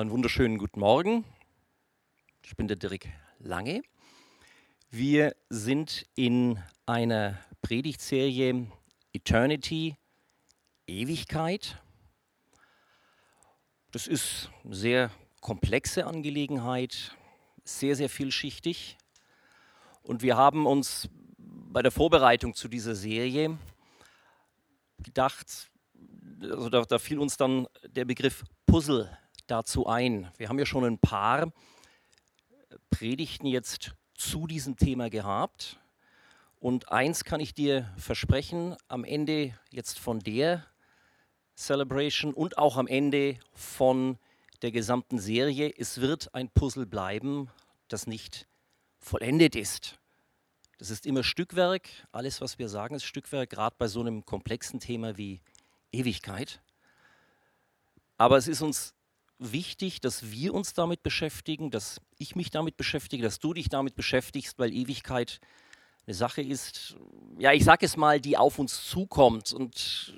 Erstmal 0.00 0.12
einen 0.12 0.16
wunderschönen 0.16 0.56
guten 0.56 0.80
Morgen. 0.80 1.26
Ich 2.42 2.56
bin 2.56 2.68
der 2.68 2.78
Dirk 2.78 3.06
Lange. 3.38 3.82
Wir 4.88 5.36
sind 5.50 6.06
in 6.14 6.58
einer 6.86 7.38
Predigtserie 7.60 8.66
Eternity, 9.12 9.98
Ewigkeit. 10.86 11.82
Das 13.90 14.06
ist 14.06 14.50
eine 14.64 14.74
sehr 14.74 15.10
komplexe 15.42 16.06
Angelegenheit, 16.06 17.14
sehr, 17.64 17.94
sehr 17.94 18.08
vielschichtig. 18.08 18.96
Und 20.02 20.22
wir 20.22 20.34
haben 20.34 20.64
uns 20.64 21.10
bei 21.36 21.82
der 21.82 21.92
Vorbereitung 21.92 22.54
zu 22.54 22.68
dieser 22.68 22.94
Serie 22.94 23.58
gedacht, 24.96 25.70
also 26.40 26.70
da, 26.70 26.84
da 26.84 26.98
fiel 26.98 27.18
uns 27.18 27.36
dann 27.36 27.66
der 27.86 28.06
Begriff 28.06 28.44
Puzzle 28.64 29.14
dazu 29.50 29.86
ein. 29.86 30.30
Wir 30.36 30.48
haben 30.48 30.58
ja 30.58 30.66
schon 30.66 30.84
ein 30.84 30.98
paar 30.98 31.52
Predigten 32.90 33.46
jetzt 33.46 33.92
zu 34.14 34.46
diesem 34.46 34.76
Thema 34.76 35.10
gehabt. 35.10 35.80
Und 36.58 36.92
eins 36.92 37.24
kann 37.24 37.40
ich 37.40 37.54
dir 37.54 37.92
versprechen, 37.96 38.76
am 38.88 39.04
Ende 39.04 39.54
jetzt 39.70 39.98
von 39.98 40.20
der 40.20 40.66
Celebration 41.56 42.34
und 42.34 42.58
auch 42.58 42.76
am 42.76 42.86
Ende 42.86 43.38
von 43.54 44.18
der 44.62 44.70
gesamten 44.70 45.18
Serie, 45.18 45.72
es 45.76 46.00
wird 46.00 46.34
ein 46.34 46.50
Puzzle 46.50 46.86
bleiben, 46.86 47.48
das 47.88 48.06
nicht 48.06 48.46
vollendet 48.98 49.56
ist. 49.56 49.98
Das 50.78 50.90
ist 50.90 51.06
immer 51.06 51.22
Stückwerk. 51.22 51.88
Alles, 52.12 52.40
was 52.40 52.58
wir 52.58 52.68
sagen, 52.68 52.94
ist 52.94 53.04
Stückwerk, 53.04 53.50
gerade 53.50 53.76
bei 53.78 53.88
so 53.88 54.00
einem 54.00 54.24
komplexen 54.24 54.80
Thema 54.80 55.16
wie 55.16 55.40
Ewigkeit. 55.92 56.60
Aber 58.16 58.36
es 58.36 58.48
ist 58.48 58.60
uns 58.60 58.94
wichtig, 59.40 60.00
dass 60.00 60.30
wir 60.30 60.54
uns 60.54 60.74
damit 60.74 61.02
beschäftigen, 61.02 61.70
dass 61.70 62.00
ich 62.18 62.36
mich 62.36 62.50
damit 62.50 62.76
beschäftige, 62.76 63.22
dass 63.22 63.40
du 63.40 63.54
dich 63.54 63.68
damit 63.68 63.96
beschäftigst, 63.96 64.58
weil 64.58 64.72
Ewigkeit 64.72 65.40
eine 66.06 66.14
Sache 66.14 66.42
ist, 66.42 66.96
ja, 67.38 67.52
ich 67.52 67.64
sage 67.64 67.86
es 67.86 67.96
mal, 67.96 68.20
die 68.20 68.36
auf 68.36 68.58
uns 68.58 68.86
zukommt. 68.86 69.52
Und 69.52 70.14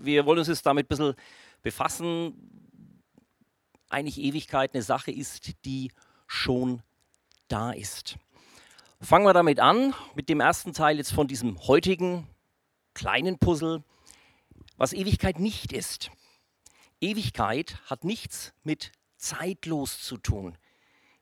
wir 0.00 0.26
wollen 0.26 0.38
uns 0.38 0.48
jetzt 0.48 0.66
damit 0.66 0.86
ein 0.86 0.88
bisschen 0.88 1.14
befassen. 1.62 2.34
Eigentlich 3.88 4.18
Ewigkeit 4.18 4.74
eine 4.74 4.82
Sache 4.82 5.10
ist, 5.10 5.52
die 5.64 5.92
schon 6.26 6.82
da 7.48 7.70
ist. 7.72 8.16
Fangen 9.00 9.24
wir 9.24 9.32
damit 9.32 9.60
an, 9.60 9.94
mit 10.14 10.28
dem 10.28 10.40
ersten 10.40 10.72
Teil 10.72 10.96
jetzt 10.96 11.12
von 11.12 11.28
diesem 11.28 11.58
heutigen 11.68 12.26
kleinen 12.94 13.38
Puzzle, 13.38 13.84
was 14.76 14.92
Ewigkeit 14.92 15.38
nicht 15.38 15.72
ist. 15.72 16.10
Ewigkeit 17.00 17.78
hat 17.86 18.04
nichts 18.04 18.52
mit 18.64 18.92
zeitlos 19.16 20.02
zu 20.02 20.16
tun. 20.16 20.58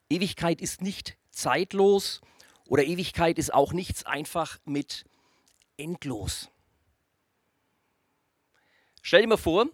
Ewigkeit 0.09 0.61
ist 0.61 0.83
nicht 0.83 1.17
zeitlos 1.31 2.21
oder 2.67 2.85
Ewigkeit 2.85 3.39
ist 3.39 3.53
auch 3.53 3.73
nichts 3.73 4.05
einfach 4.05 4.59
mit 4.65 5.05
endlos. 5.77 6.49
Stell 9.03 9.23
dir 9.23 9.29
mal 9.29 9.37
vor, 9.37 9.67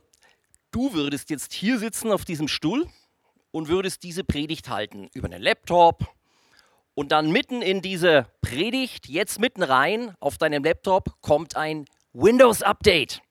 du 0.73 0.93
würdest 0.93 1.31
jetzt 1.31 1.53
hier 1.53 1.79
sitzen 1.79 2.11
auf 2.11 2.25
diesem 2.25 2.49
Stuhl 2.49 2.87
und 3.51 3.69
würdest 3.69 4.03
diese 4.03 4.25
Predigt 4.25 4.69
halten 4.69 5.09
über 5.15 5.27
einen 5.27 5.43
Laptop 5.43 6.07
und 6.95 7.13
dann 7.13 7.31
mitten 7.31 7.63
in 7.63 7.81
diese 7.81 8.27
Predigt, 8.41 9.09
jetzt 9.09 9.39
mitten 9.39 9.63
rein 9.63 10.15
auf 10.21 10.37
deinem 10.37 10.65
Laptop, 10.65 11.21
kommt 11.23 11.57
ein 11.57 11.87
Windows-Update. 12.13 13.23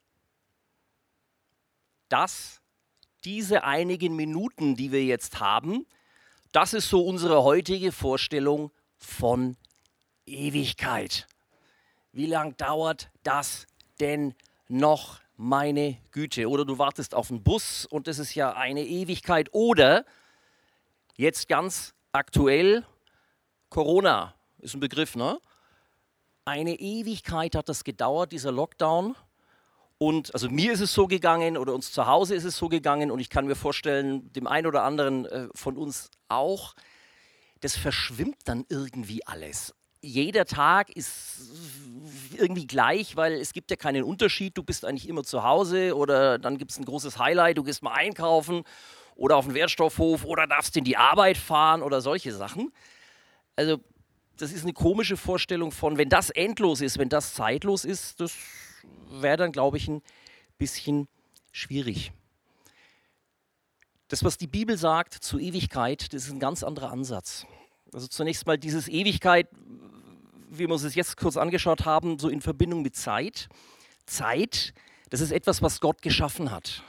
Das 2.10 2.61
diese 3.24 3.64
einigen 3.64 4.16
Minuten, 4.16 4.76
die 4.76 4.92
wir 4.92 5.04
jetzt 5.04 5.40
haben, 5.40 5.86
das 6.52 6.74
ist 6.74 6.90
so 6.90 7.06
unsere 7.06 7.44
heutige 7.44 7.92
Vorstellung 7.92 8.72
von 8.98 9.56
Ewigkeit. 10.26 11.28
Wie 12.12 12.26
lang 12.26 12.58
dauert 12.58 13.10
das 13.24 13.68
denn 14.00 14.36
noch, 14.68 15.22
meine 15.38 15.98
Güte? 16.12 16.50
Oder 16.50 16.66
du 16.66 16.78
wartest 16.78 17.16
auf 17.16 17.32
einen 17.32 17.42
Bus 17.42 17.86
und 17.86 18.08
das 18.08 18.20
ist 18.20 18.36
ja 18.36 18.54
eine 18.54 18.86
Ewigkeit. 18.86 19.50
Oder 19.54 20.06
jetzt 21.16 21.48
ganz 21.48 21.94
aktuell, 22.12 22.86
Corona 23.70 24.36
ist 24.60 24.76
ein 24.76 24.80
Begriff, 24.80 25.16
ne? 25.16 25.40
Eine 26.44 26.74
Ewigkeit 26.80 27.56
hat 27.56 27.70
das 27.70 27.84
gedauert, 27.84 28.32
dieser 28.32 28.52
Lockdown. 28.52 29.16
Und 30.02 30.34
also 30.34 30.50
mir 30.50 30.72
ist 30.72 30.80
es 30.80 30.96
so 30.96 31.06
gegangen 31.06 31.58
oder 31.58 31.76
uns 31.76 31.92
zu 31.92 32.08
Hause 32.08 32.34
ist 32.34 32.44
es 32.44 32.58
so 32.58 32.70
gegangen 32.70 33.12
und 33.12 33.20
ich 33.20 33.30
kann 33.30 33.46
mir 33.46 33.54
vorstellen, 33.54 34.34
dem 34.34 34.48
einen 34.48 34.66
oder 34.66 34.82
anderen 34.82 35.28
äh, 35.28 35.48
von 35.54 35.78
uns 35.78 36.10
auch, 36.28 36.74
das 37.60 37.78
verschwimmt 37.78 38.38
dann 38.46 38.66
irgendwie 38.68 39.24
alles. 39.28 39.76
Jeder 40.02 40.46
Tag 40.46 40.90
ist 40.90 41.42
irgendwie 42.36 42.66
gleich, 42.66 43.16
weil 43.16 43.34
es 43.34 43.54
gibt 43.54 43.70
ja 43.70 43.78
keinen 43.78 44.04
Unterschied. 44.04 44.58
Du 44.58 44.64
bist 44.64 44.86
eigentlich 44.86 45.08
immer 45.08 45.24
zu 45.24 45.44
Hause 45.44 45.96
oder 45.96 46.40
dann 46.40 46.58
gibt 46.58 46.72
es 46.72 46.80
ein 46.80 46.86
großes 46.86 47.20
Highlight, 47.20 47.60
du 47.60 47.64
gehst 47.64 47.84
mal 47.84 47.94
einkaufen 47.94 48.64
oder 49.14 49.38
auf 49.38 49.46
den 49.46 49.54
Wertstoffhof 49.54 50.26
oder 50.26 50.48
darfst 50.48 50.76
in 50.78 50.84
die 50.84 50.98
Arbeit 50.98 51.38
fahren 51.38 51.84
oder 51.84 52.02
solche 52.02 52.34
Sachen. 52.34 52.74
Also 53.56 53.78
das 54.36 54.52
ist 54.52 54.64
eine 54.64 54.74
komische 54.74 55.16
Vorstellung 55.16 55.72
von, 55.72 56.00
wenn 56.00 56.10
das 56.10 56.32
endlos 56.32 56.82
ist, 56.82 56.98
wenn 56.98 57.10
das 57.10 57.36
zeitlos 57.36 57.86
ist, 57.86 58.20
das 58.20 58.34
wäre 59.10 59.38
dann, 59.38 59.52
glaube 59.52 59.78
ich, 59.78 59.88
ein 59.88 60.02
bisschen 60.58 61.08
schwierig. 61.52 62.12
Das, 64.08 64.24
was 64.24 64.38
die 64.38 64.48
Bibel 64.48 64.78
sagt 64.78 65.14
zu 65.14 65.40
Ewigkeit, 65.40 66.14
das 66.14 66.26
ist 66.26 66.32
ein 66.32 66.40
ganz 66.40 66.64
anderer 66.64 66.92
Ansatz. 66.92 67.46
Also 67.94 68.08
zunächst 68.08 68.46
mal 68.46 68.58
dieses 68.58 68.88
Ewigkeit, 68.88 69.48
wie 70.50 70.68
wir 70.68 70.70
uns 70.70 70.84
es 70.84 70.96
jetzt 70.96 71.18
kurz 71.18 71.38
angeschaut 71.38 71.86
haben, 71.86 72.20
so 72.20 72.30
in 72.30 72.42
Verbindung 72.42 72.82
mit 72.82 72.96
Zeit. 72.96 73.48
Zeit, 74.06 74.74
das 75.10 75.22
ist 75.22 75.32
etwas, 75.32 75.62
was 75.62 75.80
Gott 75.80 76.02
geschaffen 76.02 76.52
hat. 76.52 76.84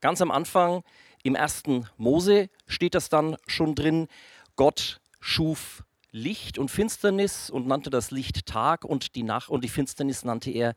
Ganz 0.00 0.20
am 0.20 0.30
Anfang 0.30 0.82
im 1.22 1.34
ersten 1.34 1.88
Mose 1.96 2.48
steht 2.66 2.94
das 2.94 3.08
dann 3.08 3.36
schon 3.46 3.74
drin. 3.74 4.08
Gott 4.56 5.00
schuf 5.20 5.84
Licht 6.10 6.58
und 6.58 6.70
Finsternis 6.70 7.50
und 7.50 7.66
nannte 7.66 7.90
das 7.90 8.10
Licht 8.10 8.46
Tag 8.46 8.84
und 8.84 9.14
die 9.14 9.22
Nacht 9.22 9.48
und 9.48 9.64
die 9.64 9.68
Finsternis 9.68 10.24
nannte 10.24 10.50
er 10.50 10.74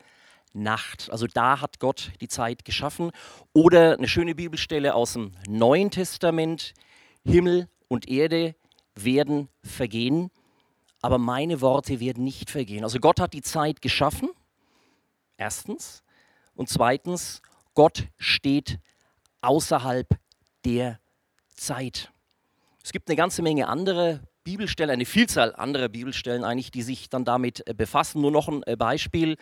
Nacht. 0.52 1.10
Also 1.10 1.26
da 1.26 1.60
hat 1.60 1.78
Gott 1.80 2.12
die 2.20 2.28
Zeit 2.28 2.64
geschaffen. 2.64 3.10
Oder 3.52 3.98
eine 3.98 4.08
schöne 4.08 4.34
Bibelstelle 4.34 4.94
aus 4.94 5.14
dem 5.14 5.32
Neuen 5.48 5.90
Testament. 5.90 6.72
Himmel 7.24 7.68
und 7.88 8.08
Erde 8.08 8.54
werden 8.94 9.48
vergehen, 9.62 10.30
aber 11.02 11.18
meine 11.18 11.60
Worte 11.60 12.00
werden 12.00 12.24
nicht 12.24 12.50
vergehen. 12.50 12.84
Also 12.84 12.98
Gott 12.98 13.20
hat 13.20 13.32
die 13.32 13.42
Zeit 13.42 13.82
geschaffen, 13.82 14.30
erstens. 15.36 16.02
Und 16.54 16.68
zweitens, 16.68 17.42
Gott 17.74 18.08
steht 18.16 18.78
außerhalb 19.42 20.08
der 20.64 20.98
Zeit. 21.54 22.10
Es 22.82 22.92
gibt 22.92 23.08
eine 23.08 23.16
ganze 23.16 23.42
Menge 23.42 23.68
andere 23.68 24.22
Bibelstellen, 24.46 24.92
eine 24.92 25.04
Vielzahl 25.04 25.56
anderer 25.56 25.88
Bibelstellen 25.88 26.44
eigentlich, 26.44 26.70
die 26.70 26.82
sich 26.82 27.10
dann 27.10 27.24
damit 27.24 27.66
äh, 27.66 27.74
befassen. 27.74 28.20
Nur 28.22 28.30
noch 28.30 28.46
ein 28.48 28.62
äh, 28.62 28.76
Beispiel. 28.76 29.36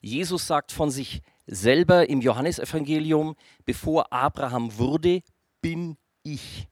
Jesus 0.00 0.46
sagt 0.46 0.70
von 0.70 0.92
sich 0.92 1.22
selber 1.46 2.08
im 2.08 2.20
Johannesevangelium, 2.20 3.34
bevor 3.64 4.12
Abraham 4.12 4.78
wurde, 4.78 5.22
bin 5.60 5.96
ich. 6.22 6.68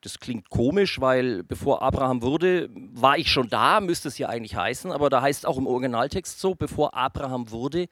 Das 0.00 0.18
klingt 0.18 0.50
komisch, 0.50 1.00
weil 1.00 1.44
bevor 1.44 1.80
Abraham 1.80 2.22
wurde, 2.22 2.70
war 2.74 3.16
ich 3.16 3.30
schon 3.30 3.48
da, 3.48 3.80
müsste 3.80 4.08
es 4.08 4.18
ja 4.18 4.28
eigentlich 4.28 4.56
heißen, 4.56 4.90
aber 4.90 5.08
da 5.08 5.22
heißt 5.22 5.46
auch 5.46 5.58
im 5.58 5.66
Originaltext 5.68 6.40
so, 6.40 6.56
bevor 6.56 6.94
Abraham 6.94 7.50
wurde, 7.52 7.86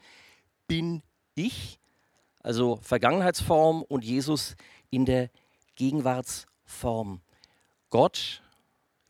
bin 0.66 1.02
ich. 1.36 1.78
Also 2.42 2.80
Vergangenheitsform 2.82 3.82
und 3.82 4.04
Jesus 4.04 4.56
in 4.90 5.06
der 5.06 5.30
Gegenwartsform. 5.76 7.20
Gott, 7.90 8.42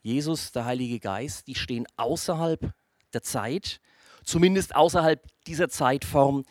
Jesus, 0.05 0.53
der 0.53 0.67
Heilige 0.67 1.01
Geist, 1.01 1.47
die 1.47 1.55
stehen 1.55 1.87
außerhalb 1.97 2.75
der 3.15 3.23
Zeit 3.23 3.81
zumindest 4.23 4.77
außerhalb 4.77 5.23
dieser 5.47 5.71
Zeitform, 5.71 6.45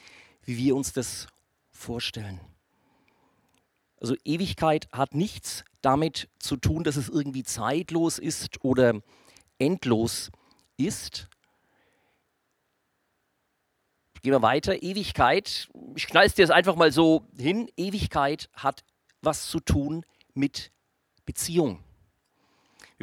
wie 0.44 0.58
wir 0.58 0.76
uns 0.76 0.92
das 0.92 1.28
vorstellen. 1.72 2.40
Also 4.02 4.16
Ewigkeit 4.26 4.88
hat 4.92 5.14
nichts 5.14 5.64
damit 5.82 6.30
zu 6.40 6.58
tun, 6.58 6.84
dass 6.84 6.96
es 6.96 7.10
irgendwie 7.10 7.44
zeitlos 7.44 8.18
ist 8.18 8.64
oder 8.64 9.02
endlos 9.60 10.32
ist. 10.76 11.30
Gehen 14.24 14.32
wir 14.32 14.42
weiter. 14.42 14.82
Ewigkeit, 14.82 15.70
ich 15.96 16.08
knall 16.08 16.26
es 16.26 16.34
dir 16.34 16.42
jetzt 16.42 16.52
einfach 16.52 16.76
mal 16.76 16.92
so 16.92 17.28
hin. 17.38 17.70
Ewigkeit 17.78 18.50
hat 18.54 18.84
was 19.22 19.48
zu 19.48 19.60
tun 19.60 20.06
mit 20.34 20.72
Beziehung. 21.26 21.84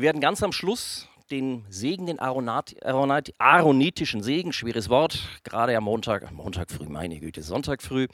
Wir 0.01 0.07
werden 0.07 0.23
ganz 0.23 0.43
am 0.43 0.53
Schluss 0.53 1.09
den 1.31 1.67
Segen, 1.69 2.07
den 2.07 2.21
Aaronat, 2.21 2.75
Aaronat, 2.83 3.35
aaronitischen 3.37 4.23
Segen, 4.23 4.51
schweres 4.55 4.89
Wort, 4.89 5.29
gerade 5.45 5.77
am 5.77 5.85
Montag, 5.85 6.33
Montag 6.33 6.71
früh, 6.71 6.87
meine 6.89 7.21
Güte, 7.21 7.43
Sonntag 7.43 7.83
früh, 7.83 8.09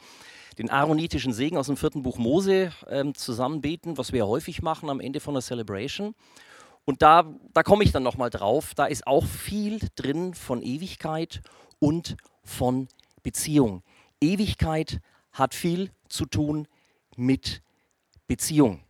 den 0.57 0.69
aaronitischen 0.69 1.31
Segen 1.31 1.55
aus 1.55 1.67
dem 1.67 1.77
vierten 1.77 2.03
Buch 2.03 2.17
Mose 2.17 2.73
ähm, 2.89 3.15
zusammen 3.15 3.61
beten, 3.61 3.97
was 3.97 4.11
wir 4.11 4.27
häufig 4.27 4.61
machen 4.61 4.89
am 4.89 4.99
Ende 4.99 5.21
von 5.21 5.33
der 5.33 5.41
Celebration. 5.41 6.13
Und 6.83 7.01
da, 7.01 7.23
da 7.53 7.63
komme 7.63 7.85
ich 7.85 7.93
dann 7.93 8.03
nochmal 8.03 8.31
drauf, 8.31 8.75
da 8.75 8.85
ist 8.85 9.07
auch 9.07 9.23
viel 9.25 9.79
drin 9.95 10.33
von 10.33 10.61
Ewigkeit 10.61 11.41
und 11.79 12.17
von 12.43 12.89
Beziehung. 13.23 13.81
Ewigkeit 14.19 14.99
hat 15.31 15.55
viel 15.55 15.89
zu 16.09 16.25
tun 16.25 16.67
mit 17.15 17.61
Beziehung. 18.27 18.81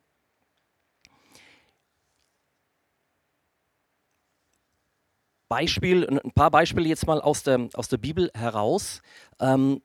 Beispiel, 5.49 6.07
ein 6.09 6.31
paar 6.31 6.51
Beispiele 6.51 6.87
jetzt 6.87 7.07
mal 7.07 7.21
aus 7.21 7.43
der, 7.43 7.69
aus 7.73 7.87
der 7.87 7.97
Bibel 7.97 8.29
heraus. 8.33 9.01
Ähm, 9.39 9.81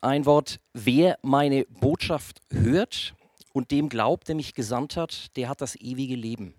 ein 0.00 0.26
Wort, 0.26 0.58
wer 0.72 1.18
meine 1.22 1.64
Botschaft 1.66 2.40
hört 2.50 3.14
und 3.52 3.70
dem 3.70 3.88
glaubt, 3.88 4.28
der 4.28 4.34
mich 4.34 4.54
gesandt 4.54 4.96
hat, 4.96 5.36
der 5.36 5.48
hat 5.48 5.60
das 5.60 5.76
ewige 5.76 6.16
Leben. 6.16 6.54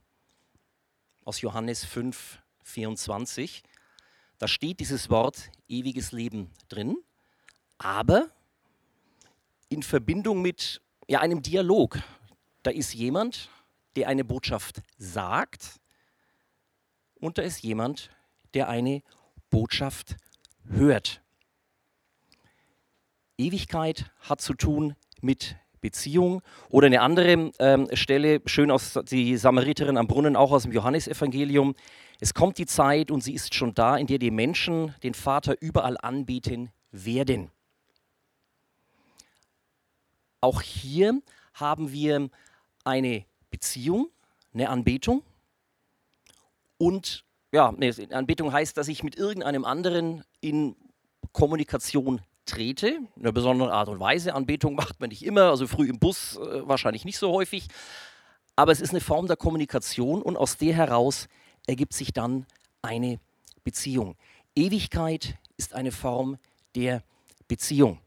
Aus 1.26 1.42
Johannes 1.42 1.84
5, 1.84 2.40
24. 2.64 3.64
Da 4.38 4.48
steht 4.48 4.80
dieses 4.80 5.10
Wort 5.10 5.50
ewiges 5.68 6.12
Leben 6.12 6.52
drin, 6.70 6.98
aber 7.78 8.30
in 9.70 9.84
Verbindung 9.84 10.42
mit 10.42 10.82
ja, 11.08 11.20
einem 11.20 11.42
Dialog. 11.42 12.00
Da 12.62 12.72
ist 12.72 12.94
jemand, 12.94 13.50
der 13.96 14.08
eine 14.08 14.24
Botschaft 14.24 14.82
sagt 14.98 15.80
und 17.16 17.38
da 17.38 17.42
ist 17.42 17.62
jemand, 17.64 18.10
der 18.54 18.70
eine 18.70 19.02
Botschaft 19.50 20.18
hört. 20.68 21.22
Ewigkeit 23.38 24.12
hat 24.20 24.42
zu 24.42 24.54
tun 24.54 24.96
mit 25.22 25.56
Beziehung. 25.84 26.42
Oder 26.70 26.88
eine 26.88 27.02
andere 27.02 27.52
ähm, 27.60 27.88
Stelle, 27.94 28.42
schön 28.46 28.72
aus 28.72 29.00
die 29.10 29.38
Samariterin 29.38 29.98
am 29.98 30.08
Brunnen, 30.08 30.36
auch 30.36 30.52
aus 30.52 30.64
dem 30.64 30.72
Johannesevangelium. 30.72 31.76
Es 32.20 32.34
kommt 32.34 32.58
die 32.58 32.66
Zeit 32.66 33.12
und 33.12 33.22
sie 33.22 33.34
ist 33.34 33.54
schon 33.54 33.74
da, 33.74 33.98
in 33.98 34.08
der 34.08 34.18
die 34.18 34.32
Menschen 34.32 34.96
den 35.04 35.14
Vater 35.14 35.56
überall 35.60 35.98
anbieten 36.02 36.72
werden. 36.92 37.52
Auch 40.40 40.62
hier 40.62 41.22
haben 41.54 41.92
wir 41.92 42.30
eine 42.84 43.26
Beziehung, 43.52 44.10
eine 44.54 44.70
Anbetung 44.70 45.24
und 46.78 47.24
ja, 47.54 47.72
nee, 47.78 47.94
Anbetung 48.12 48.52
heißt, 48.52 48.76
dass 48.76 48.88
ich 48.88 49.04
mit 49.04 49.16
irgendeinem 49.16 49.64
anderen 49.64 50.24
in 50.42 50.76
Kommunikation 51.32 52.20
trete, 52.46 52.88
in 53.16 53.22
einer 53.22 53.32
besonderen 53.32 53.72
Art 53.72 53.90
und 53.90 54.00
Weise. 54.00 54.34
Anbetung 54.34 54.74
macht 54.76 55.00
man 55.00 55.10
nicht 55.10 55.24
immer, 55.24 55.44
also 55.44 55.68
früh 55.68 55.88
im 55.88 56.00
Bus 56.00 56.38
äh, 56.38 56.68
wahrscheinlich 56.68 57.06
nicht 57.06 57.18
so 57.18 57.32
häufig. 57.32 57.68
Aber 58.56 58.72
es 58.72 58.82
ist 58.82 58.90
eine 58.90 59.02
Form 59.02 59.28
der 59.28 59.38
Kommunikation 59.38 60.24
und 60.24 60.36
aus 60.36 60.58
der 60.58 60.74
heraus 60.74 61.28
ergibt 61.68 61.94
sich 61.94 62.12
dann 62.12 62.48
eine 62.82 63.20
Beziehung. 63.64 64.16
Ewigkeit 64.56 65.36
ist 65.56 65.76
eine 65.76 65.92
Form 65.92 66.38
der 66.76 67.04
Beziehung. 67.48 68.00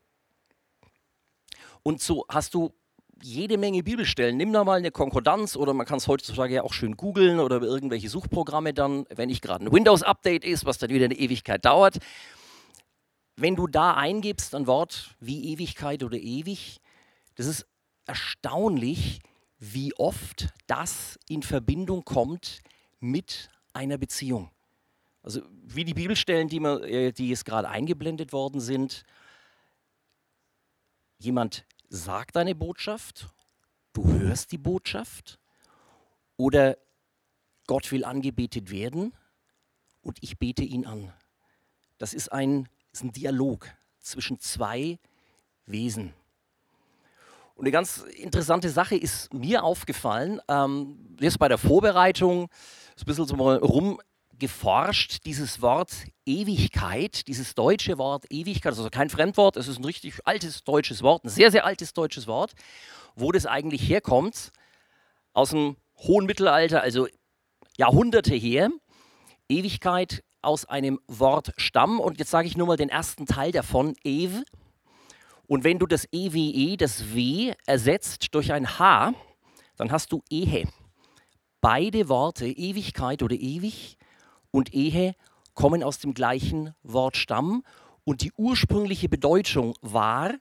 Und 1.84 2.00
so 2.00 2.26
hast 2.28 2.54
du 2.54 2.72
jede 3.22 3.58
Menge 3.58 3.82
Bibelstellen. 3.82 4.36
Nimm 4.36 4.52
da 4.52 4.64
mal 4.64 4.78
eine 4.78 4.90
Konkordanz 4.90 5.56
oder 5.56 5.72
man 5.74 5.86
kann 5.86 5.98
es 5.98 6.08
heutzutage 6.08 6.54
ja 6.54 6.62
auch 6.62 6.72
schön 6.72 6.96
googeln 6.96 7.40
oder 7.40 7.62
irgendwelche 7.62 8.08
Suchprogramme 8.08 8.74
dann, 8.74 9.06
wenn 9.14 9.28
nicht 9.28 9.42
gerade 9.42 9.64
ein 9.64 9.72
Windows-Update 9.72 10.44
ist, 10.44 10.64
was 10.64 10.78
dann 10.78 10.90
wieder 10.90 11.06
eine 11.06 11.14
Ewigkeit 11.14 11.64
dauert. 11.64 11.98
Wenn 13.36 13.56
du 13.56 13.66
da 13.66 13.94
eingibst 13.94 14.54
ein 14.54 14.66
Wort 14.66 15.14
wie 15.20 15.52
Ewigkeit 15.52 16.02
oder 16.02 16.16
ewig, 16.16 16.80
das 17.34 17.46
ist 17.46 17.66
erstaunlich, 18.06 19.20
wie 19.58 19.94
oft 19.94 20.48
das 20.66 21.18
in 21.28 21.42
Verbindung 21.42 22.04
kommt 22.04 22.60
mit 23.00 23.48
einer 23.72 23.98
Beziehung. 23.98 24.50
Also 25.22 25.42
wie 25.50 25.84
die 25.84 25.94
Bibelstellen, 25.94 26.48
die, 26.48 26.60
man, 26.60 26.82
äh, 26.84 27.12
die 27.12 27.28
jetzt 27.28 27.44
gerade 27.44 27.68
eingeblendet 27.68 28.32
worden 28.32 28.60
sind. 28.60 29.02
Jemand 31.18 31.64
sagt 31.88 32.36
eine 32.36 32.54
Botschaft, 32.54 33.28
du 33.92 34.06
hörst 34.08 34.52
die 34.52 34.58
Botschaft 34.58 35.38
oder 36.36 36.76
Gott 37.66 37.90
will 37.92 38.04
angebetet 38.04 38.70
werden 38.70 39.12
und 40.02 40.18
ich 40.20 40.38
bete 40.38 40.62
ihn 40.62 40.86
an. 40.86 41.12
Das 41.98 42.14
ist 42.14 42.30
ein, 42.30 42.68
ist 42.92 43.02
ein 43.02 43.12
Dialog 43.12 43.68
zwischen 44.00 44.38
zwei 44.40 44.98
Wesen. 45.66 46.12
Und 47.54 47.64
eine 47.64 47.72
ganz 47.72 47.98
interessante 47.98 48.68
Sache 48.68 48.96
ist 48.96 49.32
mir 49.32 49.64
aufgefallen, 49.64 50.40
ähm, 50.46 51.16
jetzt 51.18 51.38
bei 51.38 51.48
der 51.48 51.58
Vorbereitung, 51.58 52.50
ist 52.94 53.02
ein 53.02 53.06
bisschen 53.06 53.26
so 53.26 53.34
mal 53.34 53.56
rum 53.56 54.00
geforscht, 54.38 55.24
dieses 55.24 55.62
Wort 55.62 55.92
Ewigkeit, 56.24 57.26
dieses 57.26 57.54
deutsche 57.54 57.98
Wort 57.98 58.24
Ewigkeit, 58.30 58.72
also 58.72 58.88
kein 58.90 59.10
Fremdwort, 59.10 59.56
es 59.56 59.68
ist 59.68 59.78
ein 59.78 59.84
richtig 59.84 60.14
altes 60.24 60.64
deutsches 60.64 61.02
Wort, 61.02 61.24
ein 61.24 61.28
sehr, 61.28 61.50
sehr 61.50 61.64
altes 61.64 61.92
deutsches 61.92 62.26
Wort, 62.26 62.52
wo 63.14 63.32
das 63.32 63.46
eigentlich 63.46 63.88
herkommt, 63.88 64.50
aus 65.32 65.50
dem 65.50 65.76
hohen 65.98 66.26
Mittelalter, 66.26 66.82
also 66.82 67.06
Jahrhunderte 67.76 68.34
her, 68.34 68.70
Ewigkeit 69.48 70.22
aus 70.42 70.64
einem 70.64 71.00
Wort 71.06 71.52
Stamm 71.56 72.00
und 72.00 72.18
jetzt 72.18 72.30
sage 72.30 72.48
ich 72.48 72.56
nur 72.56 72.66
mal 72.66 72.76
den 72.76 72.88
ersten 72.88 73.26
Teil 73.26 73.52
davon, 73.52 73.94
Ev. 74.04 74.42
Und 75.46 75.64
wenn 75.64 75.78
du 75.78 75.86
das 75.86 76.08
EWE, 76.12 76.76
das 76.76 77.14
W, 77.14 77.54
ersetzt 77.66 78.34
durch 78.34 78.52
ein 78.52 78.78
H, 78.78 79.12
dann 79.76 79.92
hast 79.92 80.12
du 80.12 80.22
Ehe. 80.30 80.68
Beide 81.60 82.08
Worte, 82.08 82.46
Ewigkeit 82.46 83.22
oder 83.22 83.34
ewig, 83.34 83.96
und 84.56 84.72
Ehe 84.72 85.14
kommen 85.52 85.82
aus 85.82 85.98
dem 85.98 86.14
gleichen 86.14 86.74
Wortstamm. 86.82 87.62
Und 88.04 88.22
die 88.22 88.32
ursprüngliche 88.32 89.08
Bedeutung 89.08 89.76
war, 89.82 90.32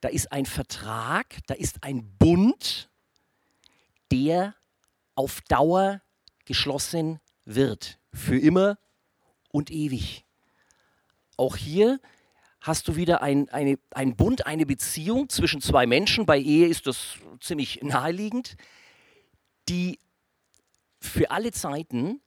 da 0.00 0.08
ist 0.08 0.32
ein 0.32 0.46
Vertrag, 0.46 1.36
da 1.46 1.54
ist 1.54 1.84
ein 1.84 2.16
Bund, 2.18 2.88
der 4.10 4.54
auf 5.14 5.42
Dauer 5.42 6.00
geschlossen 6.46 7.20
wird, 7.44 7.98
für 8.14 8.38
immer 8.38 8.78
und 9.50 9.70
ewig. 9.70 10.24
Auch 11.36 11.56
hier 11.56 12.00
hast 12.62 12.88
du 12.88 12.96
wieder 12.96 13.20
ein, 13.20 13.50
eine, 13.50 13.78
ein 13.90 14.16
Bund, 14.16 14.46
eine 14.46 14.64
Beziehung 14.64 15.28
zwischen 15.28 15.60
zwei 15.60 15.86
Menschen, 15.86 16.24
bei 16.24 16.38
Ehe 16.38 16.68
ist 16.68 16.86
das 16.86 17.16
ziemlich 17.40 17.82
naheliegend, 17.82 18.56
die 19.68 19.98
für 21.00 21.30
alle 21.30 21.52
Zeiten 21.52 22.22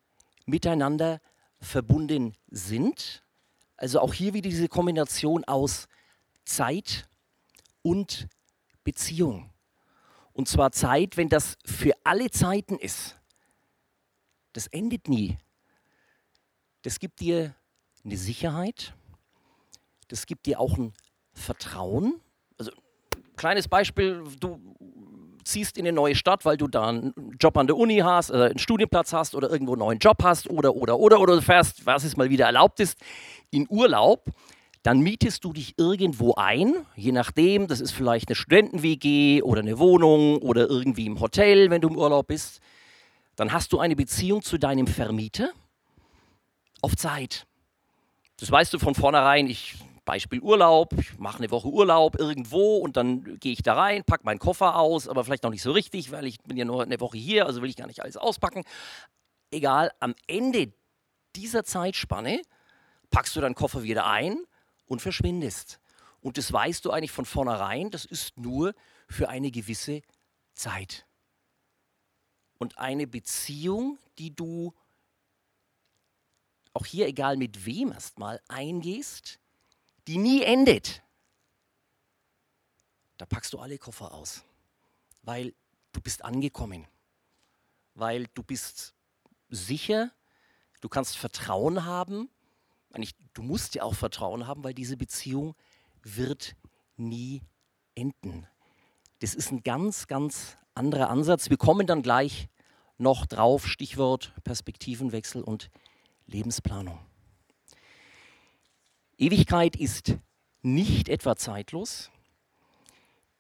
miteinander 0.46 1.22
verbunden 1.60 2.36
sind. 2.48 3.24
Also 3.78 4.00
auch 4.00 4.14
hier 4.14 4.34
wieder 4.34 4.50
diese 4.50 4.68
Kombination 4.68 5.44
aus 5.46 5.88
Zeit 6.46 7.10
und 7.82 8.28
Beziehung. 8.84 9.52
Und 10.34 10.48
zwar 10.48 10.72
Zeit, 10.72 11.18
wenn 11.18 11.30
das 11.30 11.58
für 11.66 11.94
alle 12.04 12.30
Zeiten 12.30 12.78
ist. 12.78 13.20
Das 14.54 14.68
endet 14.68 15.08
nie. 15.08 15.38
Das 16.82 17.00
gibt 17.00 17.20
dir 17.20 17.56
eine 18.04 18.18
Sicherheit. 18.18 18.94
Das 20.08 20.26
gibt 20.26 20.46
dir 20.46 20.60
auch 20.60 20.78
ein 20.78 20.94
Vertrauen. 21.34 22.22
Also 22.58 22.72
kleines 23.36 23.68
Beispiel, 23.68 24.24
du 24.40 24.75
ziehst 25.46 25.78
in 25.78 25.88
eine 25.88 25.96
neue 25.96 26.16
Stadt, 26.16 26.44
weil 26.44 26.58
du 26.58 26.68
da 26.68 26.90
einen 26.90 27.14
Job 27.40 27.58
an 27.58 27.68
der 27.68 27.78
Uni 27.78 28.00
hast, 28.00 28.32
äh, 28.32 28.50
einen 28.50 28.60
Studienplatz 28.60 29.14
hast 29.14 29.36
oder 29.36 29.50
irgendwo 29.50 29.74
einen 29.74 29.80
neuen 29.80 30.00
Job 30.00 30.18
hast 30.24 30.50
oder, 30.50 30.76
oder, 30.76 31.00
oder, 31.00 31.20
oder 31.20 31.36
du 31.36 31.42
fährst, 31.42 31.86
was 31.86 32.04
es 32.04 32.18
mal 32.18 32.30
wieder 32.30 32.46
erlaubt 32.46 32.80
ist, 32.80 32.98
in 33.52 33.68
Urlaub, 33.70 34.26
dann 34.84 35.00
mietest 35.00 35.44
du 35.44 35.54
dich 35.54 35.76
irgendwo 35.78 36.36
ein, 36.36 36.74
je 36.96 37.12
nachdem, 37.12 37.68
das 37.68 37.82
ist 37.82 37.92
vielleicht 37.92 38.30
eine 38.30 38.36
Studenten-WG 38.36 39.42
oder 39.42 39.62
eine 39.62 39.80
Wohnung 39.80 40.38
oder 40.40 40.70
irgendwie 40.70 41.06
im 41.06 41.20
Hotel, 41.20 41.70
wenn 41.70 41.82
du 41.82 41.88
im 41.88 41.98
Urlaub 41.98 42.28
bist. 42.28 42.60
Dann 43.36 43.52
hast 43.52 43.74
du 43.74 43.80
eine 43.80 43.96
Beziehung 43.96 44.42
zu 44.42 44.58
deinem 44.58 44.88
Vermieter 44.88 45.50
auf 46.82 46.96
Zeit. 46.96 47.48
Das 48.40 48.52
weißt 48.52 48.74
du 48.74 48.80
von 48.80 48.96
vornherein, 48.96 49.48
ich 49.48 49.76
Beispiel 50.06 50.40
Urlaub, 50.40 50.94
ich 51.00 51.18
mache 51.18 51.40
eine 51.40 51.52
Woche 51.52 51.68
Urlaub 51.68 52.18
irgendwo 52.20 52.78
und 52.78 52.96
dann 52.96 53.40
gehe 53.40 53.52
ich 53.52 53.64
da 53.64 53.74
rein, 53.74 54.04
packe 54.04 54.24
meinen 54.24 54.40
Koffer 54.40 54.78
aus, 54.78 55.08
aber 55.08 55.24
vielleicht 55.26 55.44
noch 55.44 55.50
nicht 55.50 55.64
so 55.64 55.72
richtig, 55.72 56.12
weil 56.12 56.26
ich 56.26 56.40
bin 56.42 56.58
ja 56.58 56.66
nur 56.66 56.84
eine 56.84 57.00
Woche 57.00 57.18
hier, 57.18 57.46
also 57.46 57.62
will 57.62 57.70
ich 57.70 57.76
gar 57.76 57.88
nicht 57.88 58.02
alles 58.02 58.16
auspacken. 58.16 58.64
Egal, 59.52 59.92
am 60.00 60.16
Ende 60.28 60.72
dieser 61.36 61.64
Zeitspanne 61.64 62.42
packst 63.10 63.36
du 63.36 63.42
deinen 63.42 63.56
Koffer 63.56 63.84
wieder 63.84 64.06
ein 64.06 64.38
und 64.86 65.02
verschwindest. 65.02 65.80
Und 66.22 66.38
das 66.38 66.52
weißt 66.52 66.86
du 66.86 66.92
eigentlich 66.92 67.12
von 67.12 67.26
vornherein, 67.26 67.92
das 67.92 68.06
ist 68.06 68.38
nur 68.38 68.74
für 69.08 69.30
eine 69.30 69.52
gewisse 69.52 70.02
Zeit. 70.54 71.06
Und 72.58 72.78
eine 72.78 73.06
Beziehung, 73.06 74.00
die 74.18 74.36
du 74.36 74.74
auch 76.74 76.86
hier 76.86 77.08
egal 77.08 77.38
mit 77.38 77.66
wem 77.66 77.92
erstmal, 77.92 78.42
eingehst, 78.48 79.40
die 80.08 80.18
nie 80.18 80.44
endet, 80.44 81.04
da 83.18 83.26
packst 83.26 83.54
du 83.54 83.60
alle 83.60 83.78
Koffer 83.78 84.14
aus, 84.14 84.44
weil 85.24 85.54
du 85.92 86.02
bist 86.02 86.24
angekommen, 86.24 86.88
weil 87.94 88.28
du 88.34 88.44
bist 88.44 88.94
sicher, 89.50 90.12
du 90.82 90.90
kannst 90.90 91.18
Vertrauen 91.18 91.86
haben, 91.86 92.30
eigentlich, 92.92 93.16
du 93.34 93.42
musst 93.42 93.76
ja 93.76 93.84
auch 93.84 93.96
Vertrauen 93.96 94.48
haben, 94.48 94.64
weil 94.64 94.74
diese 94.74 94.98
Beziehung 94.98 95.56
wird 96.04 96.56
nie 96.98 97.42
enden. 97.96 98.48
Das 99.20 99.34
ist 99.34 99.52
ein 99.52 99.64
ganz, 99.64 100.08
ganz 100.08 100.58
anderer 100.74 101.10
Ansatz. 101.10 101.50
Wir 101.50 101.58
kommen 101.58 101.88
dann 101.88 102.02
gleich 102.02 102.48
noch 102.98 103.26
drauf, 103.26 103.68
Stichwort 103.68 104.34
Perspektivenwechsel 104.44 105.42
und 105.42 105.70
Lebensplanung. 106.28 107.00
Ewigkeit 109.18 109.78
ist 109.78 110.18
nicht 110.62 111.10
etwa 111.10 111.36
zeitlos. 111.36 112.12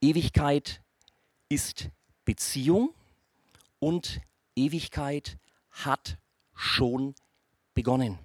Ewigkeit 0.01 0.82
ist 1.50 1.89
Beziehung 2.24 2.94
und 3.79 4.22
Ewigkeit 4.55 5.38
hat 5.72 6.17
schon 6.53 7.13
begonnen. 7.74 8.17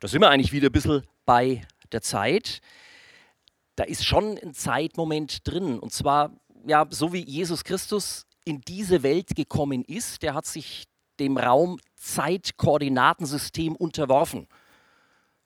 Da 0.00 0.08
sind 0.08 0.22
wir 0.22 0.30
eigentlich 0.30 0.52
wieder 0.52 0.68
ein 0.68 0.72
bisschen 0.72 1.06
bei 1.24 1.64
der 1.92 2.02
Zeit. 2.02 2.60
Da 3.76 3.84
ist 3.84 4.04
schon 4.04 4.36
ein 4.38 4.52
Zeitmoment 4.52 5.46
drin. 5.46 5.78
Und 5.78 5.92
zwar, 5.92 6.32
ja, 6.66 6.88
so 6.90 7.12
wie 7.12 7.24
Jesus 7.24 7.62
Christus 7.62 8.26
in 8.44 8.60
diese 8.62 9.04
Welt 9.04 9.36
gekommen 9.36 9.84
ist, 9.84 10.22
der 10.22 10.34
hat 10.34 10.46
sich 10.46 10.88
dem 11.20 11.36
Raum-Zeit-Koordinatensystem 11.36 13.76
unterworfen. 13.76 14.48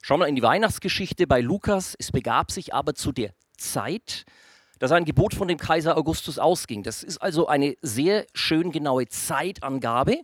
Schauen 0.07 0.19
wir 0.19 0.27
in 0.27 0.35
die 0.35 0.43
Weihnachtsgeschichte 0.43 1.25
bei 1.25 1.41
Lukas. 1.41 1.95
Es 1.97 2.11
begab 2.11 2.51
sich 2.51 2.75
aber 2.75 2.93
zu 2.93 3.11
der 3.11 3.33
Zeit, 3.57 4.25
dass 4.77 4.91
ein 4.91 5.03
Gebot 5.03 5.33
von 5.33 5.47
dem 5.47 5.57
Kaiser 5.57 5.97
Augustus 5.97 6.37
ausging. 6.37 6.83
Das 6.83 7.01
ist 7.01 7.17
also 7.17 7.47
eine 7.47 7.75
sehr 7.81 8.27
schön 8.35 8.71
genaue 8.71 9.07
Zeitangabe, 9.07 10.19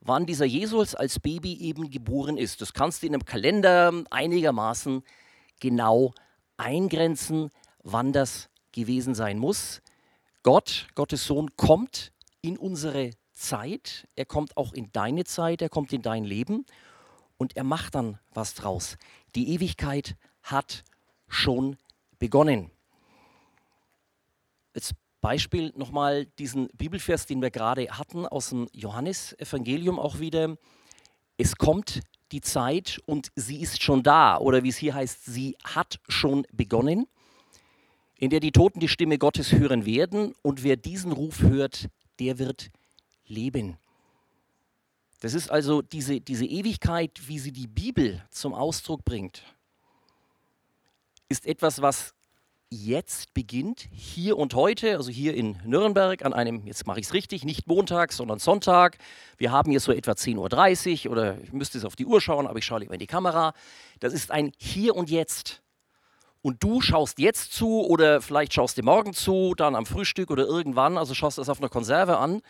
wann 0.00 0.24
dieser 0.24 0.46
Jesus 0.46 0.94
als 0.94 1.20
Baby 1.20 1.58
eben 1.58 1.90
geboren 1.90 2.38
ist. 2.38 2.62
Das 2.62 2.72
kannst 2.72 3.02
du 3.02 3.06
in 3.06 3.12
einem 3.12 3.26
Kalender 3.26 3.92
einigermaßen 4.08 5.02
genau 5.60 6.14
eingrenzen, 6.56 7.50
wann 7.82 8.14
das 8.14 8.48
gewesen 8.72 9.14
sein 9.14 9.36
muss. 9.36 9.82
Gott, 10.42 10.86
Gottes 10.94 11.26
Sohn, 11.26 11.54
kommt 11.56 12.12
in 12.40 12.56
unsere 12.56 13.10
Zeit, 13.34 14.08
er 14.16 14.24
kommt 14.24 14.56
auch 14.56 14.72
in 14.72 14.90
deine 14.90 15.24
Zeit, 15.24 15.60
er 15.60 15.68
kommt 15.68 15.92
in 15.92 16.00
dein 16.00 16.24
Leben 16.24 16.64
und 17.42 17.56
er 17.56 17.64
macht 17.64 17.96
dann 17.96 18.20
was 18.32 18.54
draus. 18.54 18.96
Die 19.34 19.52
Ewigkeit 19.52 20.14
hat 20.44 20.84
schon 21.26 21.76
begonnen. 22.20 22.70
Als 24.76 24.94
Beispiel 25.20 25.72
nochmal 25.76 26.26
diesen 26.38 26.68
Bibelvers, 26.68 27.26
den 27.26 27.42
wir 27.42 27.50
gerade 27.50 27.88
hatten, 27.90 28.26
aus 28.26 28.50
dem 28.50 28.68
Johannesevangelium 28.72 29.98
auch 29.98 30.20
wieder. 30.20 30.56
Es 31.36 31.56
kommt 31.56 32.02
die 32.30 32.42
Zeit 32.42 33.00
und 33.06 33.32
sie 33.34 33.60
ist 33.60 33.82
schon 33.82 34.04
da, 34.04 34.38
oder 34.38 34.62
wie 34.62 34.68
es 34.68 34.76
hier 34.76 34.94
heißt, 34.94 35.24
sie 35.24 35.56
hat 35.64 35.98
schon 36.08 36.46
begonnen, 36.52 37.08
in 38.20 38.30
der 38.30 38.38
die 38.38 38.52
Toten 38.52 38.78
die 38.78 38.88
Stimme 38.88 39.18
Gottes 39.18 39.50
hören 39.50 39.84
werden 39.84 40.32
und 40.42 40.62
wer 40.62 40.76
diesen 40.76 41.10
Ruf 41.10 41.40
hört, 41.40 41.88
der 42.20 42.38
wird 42.38 42.70
leben. 43.26 43.78
Das 45.22 45.34
ist 45.34 45.52
also 45.52 45.82
diese, 45.82 46.20
diese 46.20 46.44
Ewigkeit, 46.44 47.12
wie 47.28 47.38
sie 47.38 47.52
die 47.52 47.68
Bibel 47.68 48.20
zum 48.30 48.54
Ausdruck 48.54 49.04
bringt, 49.04 49.44
ist 51.28 51.46
etwas, 51.46 51.80
was 51.80 52.12
jetzt 52.70 53.32
beginnt, 53.32 53.86
hier 53.92 54.36
und 54.36 54.54
heute, 54.54 54.96
also 54.96 55.12
hier 55.12 55.34
in 55.34 55.60
Nürnberg, 55.64 56.24
an 56.24 56.32
einem, 56.32 56.66
jetzt 56.66 56.88
mache 56.88 56.98
ich 56.98 57.06
es 57.06 57.14
richtig, 57.14 57.44
nicht 57.44 57.68
Montag, 57.68 58.12
sondern 58.12 58.40
Sonntag. 58.40 58.98
Wir 59.36 59.52
haben 59.52 59.70
hier 59.70 59.78
so 59.78 59.92
etwa 59.92 60.10
10.30 60.10 61.06
Uhr 61.06 61.12
oder 61.12 61.38
ich 61.40 61.52
müsste 61.52 61.78
es 61.78 61.84
auf 61.84 61.94
die 61.94 62.06
Uhr 62.06 62.20
schauen, 62.20 62.48
aber 62.48 62.58
ich 62.58 62.64
schaue 62.64 62.80
lieber 62.80 62.94
in 62.94 62.98
die 62.98 63.06
Kamera. 63.06 63.54
Das 64.00 64.12
ist 64.12 64.32
ein 64.32 64.50
Hier 64.58 64.96
und 64.96 65.08
Jetzt. 65.08 65.62
Und 66.40 66.64
du 66.64 66.80
schaust 66.80 67.20
jetzt 67.20 67.52
zu 67.52 67.86
oder 67.86 68.22
vielleicht 68.22 68.54
schaust 68.54 68.76
du 68.76 68.82
morgen 68.82 69.12
zu, 69.12 69.54
dann 69.54 69.76
am 69.76 69.86
Frühstück 69.86 70.32
oder 70.32 70.46
irgendwann, 70.46 70.98
also 70.98 71.14
schaust 71.14 71.38
du 71.38 71.42
es 71.42 71.48
auf 71.48 71.60
einer 71.60 71.68
Konserve 71.68 72.18
an, 72.18 72.42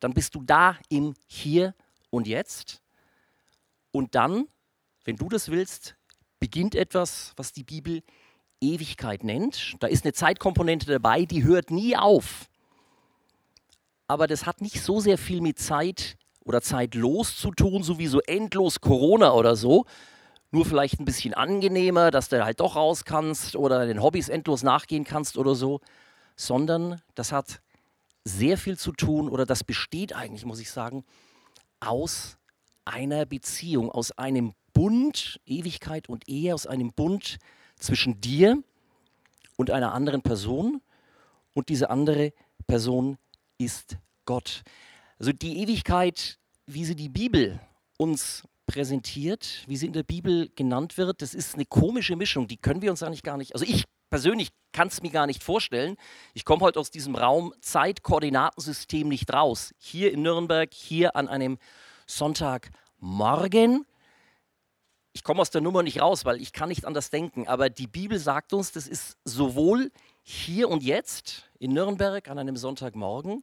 dann 0.00 0.12
bist 0.12 0.34
du 0.34 0.42
da 0.42 0.76
im 0.88 1.14
Hier 1.28 1.72
und 2.16 2.26
Jetzt. 2.26 2.82
Und 3.92 4.14
dann, 4.14 4.48
wenn 5.04 5.16
du 5.16 5.28
das 5.28 5.50
willst, 5.50 5.96
beginnt 6.40 6.74
etwas, 6.74 7.32
was 7.36 7.52
die 7.52 7.64
Bibel 7.64 8.02
Ewigkeit 8.60 9.24
nennt. 9.24 9.76
Da 9.80 9.86
ist 9.86 10.04
eine 10.04 10.12
Zeitkomponente 10.12 10.86
dabei, 10.86 11.24
die 11.24 11.44
hört 11.44 11.70
nie 11.70 11.96
auf. 11.96 12.48
Aber 14.08 14.26
das 14.26 14.46
hat 14.46 14.60
nicht 14.60 14.82
so 14.82 15.00
sehr 15.00 15.18
viel 15.18 15.40
mit 15.40 15.58
Zeit 15.58 16.16
oder 16.44 16.62
zeitlos 16.62 17.36
zu 17.36 17.50
tun, 17.50 17.82
so 17.82 17.98
wie 17.98 18.06
so 18.06 18.20
endlos 18.20 18.80
Corona 18.80 19.32
oder 19.32 19.56
so. 19.56 19.84
Nur 20.52 20.64
vielleicht 20.64 21.00
ein 21.00 21.04
bisschen 21.04 21.34
angenehmer, 21.34 22.10
dass 22.10 22.28
du 22.28 22.44
halt 22.44 22.60
doch 22.60 22.76
raus 22.76 23.04
kannst 23.04 23.56
oder 23.56 23.84
den 23.86 24.00
Hobbys 24.00 24.28
endlos 24.28 24.62
nachgehen 24.62 25.04
kannst 25.04 25.36
oder 25.36 25.54
so. 25.54 25.80
Sondern 26.36 27.02
das 27.14 27.32
hat 27.32 27.60
sehr 28.24 28.56
viel 28.58 28.78
zu 28.78 28.92
tun 28.92 29.28
oder 29.28 29.44
das 29.44 29.64
besteht 29.64 30.14
eigentlich, 30.14 30.44
muss 30.44 30.60
ich 30.60 30.70
sagen, 30.70 31.04
aus 31.80 32.38
einer 32.84 33.26
Beziehung, 33.26 33.90
aus 33.90 34.12
einem 34.12 34.54
Bund, 34.72 35.40
Ewigkeit 35.46 36.08
und 36.08 36.28
Ehe, 36.28 36.54
aus 36.54 36.66
einem 36.66 36.92
Bund, 36.92 37.38
zwischen 37.78 38.20
dir 38.20 38.62
und 39.56 39.70
einer 39.70 39.92
anderen 39.92 40.22
Person 40.22 40.80
und 41.54 41.68
diese 41.68 41.90
andere 41.90 42.32
Person 42.66 43.18
ist 43.58 43.96
Gott. 44.24 44.62
Also 45.18 45.32
die 45.32 45.58
Ewigkeit, 45.62 46.38
wie 46.66 46.84
sie 46.84 46.96
die 46.96 47.08
Bibel 47.08 47.60
uns 47.96 48.42
präsentiert, 48.66 49.64
wie 49.66 49.76
sie 49.76 49.86
in 49.86 49.92
der 49.92 50.02
Bibel 50.02 50.50
genannt 50.54 50.98
wird, 50.98 51.22
das 51.22 51.34
ist 51.34 51.54
eine 51.54 51.64
komische 51.64 52.16
Mischung, 52.16 52.48
die 52.48 52.56
können 52.56 52.82
wir 52.82 52.90
uns 52.90 53.02
eigentlich 53.02 53.22
gar 53.22 53.36
nicht, 53.36 53.54
also 53.54 53.64
ich 53.64 53.84
persönlich 54.16 54.48
kann 54.72 54.88
es 54.88 55.02
mir 55.02 55.10
gar 55.10 55.26
nicht 55.26 55.44
vorstellen. 55.44 55.98
Ich 56.32 56.46
komme 56.46 56.62
heute 56.62 56.80
aus 56.80 56.90
diesem 56.90 57.16
Raum 57.16 57.52
Zeit-Koordinatensystem 57.60 59.06
nicht 59.06 59.30
raus. 59.30 59.74
Hier 59.76 60.10
in 60.10 60.22
Nürnberg, 60.22 60.72
hier 60.72 61.16
an 61.16 61.28
einem 61.28 61.58
Sonntagmorgen 62.06 63.84
ich 65.12 65.24
komme 65.24 65.40
aus 65.40 65.48
der 65.48 65.62
Nummer 65.62 65.82
nicht 65.82 66.02
raus, 66.02 66.26
weil 66.26 66.42
ich 66.42 66.52
kann 66.52 66.68
nicht 66.68 66.84
anders 66.84 67.08
denken. 67.08 67.48
Aber 67.48 67.70
die 67.70 67.86
Bibel 67.86 68.18
sagt 68.18 68.52
uns, 68.52 68.72
das 68.72 68.86
ist 68.86 69.16
sowohl 69.24 69.90
hier 70.22 70.68
und 70.68 70.82
jetzt 70.82 71.50
in 71.58 71.72
Nürnberg 71.72 72.28
an 72.28 72.38
einem 72.38 72.58
Sonntagmorgen, 72.58 73.42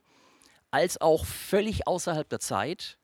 als 0.69 1.01
auch 1.01 1.25
völlig 1.25 1.87
außerhalb 1.87 2.29
der 2.29 2.39
Zeit, 2.39 2.99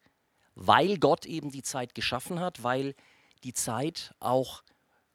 weil 0.54 1.00
Gott 1.00 1.26
eben 1.26 1.50
die 1.50 1.64
Zeit 1.64 1.96
geschaffen 1.96 2.40
hat, 2.40 2.62
weil 2.62 2.94
die 3.44 3.54
Zeit 3.54 4.14
auch 4.20 4.62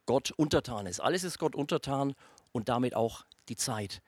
Gott 0.06 0.32
untertan 0.32 0.86
ist. 0.86 0.98
Alles 0.98 1.22
ist 1.24 1.38
Gott 1.38 1.54
untertan 1.54 2.14
und 2.54 2.68
damit 2.70 2.94
auch 2.94 3.26
die 3.50 3.56
Zeit. 3.56 4.00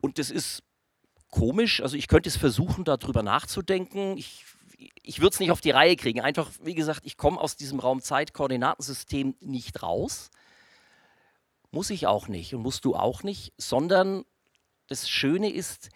Und 0.00 0.18
das 0.18 0.30
ist 0.30 0.64
komisch, 1.30 1.80
also 1.80 1.96
ich 1.96 2.08
könnte 2.08 2.28
es 2.28 2.36
versuchen, 2.36 2.84
darüber 2.84 3.22
nachzudenken. 3.22 4.16
Ich 4.16 4.44
ich 5.02 5.20
würde 5.20 5.34
es 5.34 5.40
nicht 5.40 5.50
auf 5.50 5.60
die 5.60 5.70
Reihe 5.70 5.96
kriegen. 5.96 6.20
Einfach, 6.20 6.50
wie 6.62 6.74
gesagt, 6.74 7.02
ich 7.04 7.16
komme 7.16 7.40
aus 7.40 7.56
diesem 7.56 7.80
Raum-Zeit-Koordinatensystem 7.80 9.36
nicht 9.40 9.82
raus. 9.82 10.30
Muss 11.70 11.90
ich 11.90 12.06
auch 12.06 12.28
nicht 12.28 12.54
und 12.54 12.62
musst 12.62 12.84
du 12.84 12.94
auch 12.94 13.22
nicht, 13.22 13.52
sondern 13.58 14.24
das 14.88 15.08
Schöne 15.08 15.50
ist, 15.50 15.88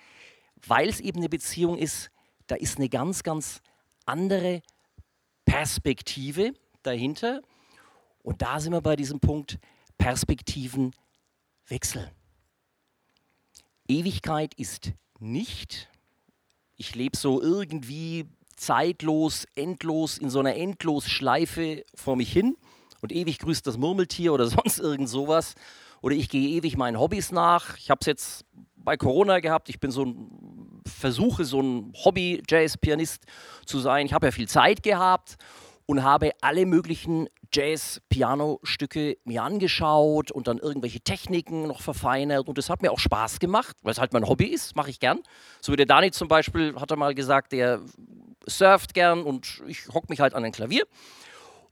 weil 0.67 0.89
es 0.89 1.01
eben 1.01 1.19
eine 1.19 1.29
Beziehung 1.29 1.79
ist, 1.79 2.11
da 2.47 2.55
ist 2.55 2.79
eine 2.79 2.89
ganz, 2.89 3.23
ganz 3.23 3.61
andere 4.07 4.63
Perspektive 5.45 6.55
dahinter. 6.83 7.43
Und 8.23 8.43
da 8.43 8.61
sind 8.61 8.73
wir 8.73 8.81
bei 8.81 8.97
diesem 8.97 9.21
Punkt 9.21 9.59
Perspektivenwechsel. 11.69 12.11
Ewigkeit 13.89 14.55
ist 14.55 14.93
nicht, 15.19 15.89
ich 16.77 16.95
lebe 16.95 17.17
so 17.17 17.41
irgendwie 17.41 18.27
zeitlos, 18.57 19.47
endlos, 19.55 20.19
in 20.19 20.31
so 20.31 20.41
einer 20.41 20.57
Endlosschleife 20.57 21.85
vor 21.95 22.17
mich 22.17 22.33
hin 22.33 22.57
und 23.01 23.13
ewig 23.13 23.39
grüßt 23.39 23.67
das 23.67 23.79
Murmeltier 23.79 24.33
oder 24.33 24.47
sonst 24.49 24.79
irgend 24.79 25.09
sowas. 25.09 25.55
Oder 26.01 26.15
ich 26.15 26.29
gehe 26.29 26.49
ewig 26.51 26.77
meinen 26.77 26.99
Hobbys 26.99 27.33
nach. 27.33 27.77
Ich 27.77 27.91
habe 27.91 27.99
es 28.01 28.07
jetzt 28.07 28.45
bei 28.77 28.97
Corona 28.97 29.41
gehabt. 29.41 29.69
Ich 29.69 29.81
bin 29.81 29.91
so 29.91 30.05
ein, 30.05 30.83
versuche 30.87 31.45
so 31.45 31.61
ein 31.61 31.93
Hobby-Jazz-Pianist 32.05 33.25
zu 33.67 33.81
sein. 33.81 34.07
Ich 34.07 34.13
habe 34.13 34.27
ja 34.27 34.33
viel 34.33 34.49
Zeit 34.49 34.83
gehabt 34.83 35.37
und 35.89 36.05
habe 36.05 36.33
alle 36.43 36.67
möglichen 36.67 37.29
Jazz-Piano-Stücke 37.51 39.17
mir 39.25 39.43
angeschaut 39.43 40.31
und 40.31 40.47
dann 40.47 40.59
irgendwelche 40.59 41.01
Techniken 41.01 41.67
noch 41.67 41.81
verfeinert. 41.81 42.47
Und 42.47 42.59
das 42.59 42.69
hat 42.69 42.83
mir 42.83 42.93
auch 42.93 42.99
Spaß 42.99 43.39
gemacht, 43.39 43.75
weil 43.83 43.93
es 43.93 43.99
halt 43.99 44.13
mein 44.13 44.29
Hobby 44.29 44.45
ist, 44.45 44.77
mache 44.77 44.91
ich 44.91 45.01
gern. 45.01 45.21
So 45.63 45.73
wie 45.73 45.77
der 45.77 45.87
Dani 45.87 46.11
zum 46.11 46.29
Beispiel 46.29 46.75
hat 46.77 46.91
er 46.91 46.99
mal 46.99 47.15
gesagt, 47.15 47.53
der 47.53 47.81
surft 48.47 48.93
gern 48.93 49.23
und 49.23 49.63
ich 49.67 49.89
hocke 49.89 50.09
mich 50.11 50.21
halt 50.21 50.35
an 50.35 50.45
ein 50.45 50.53
Klavier. 50.53 50.85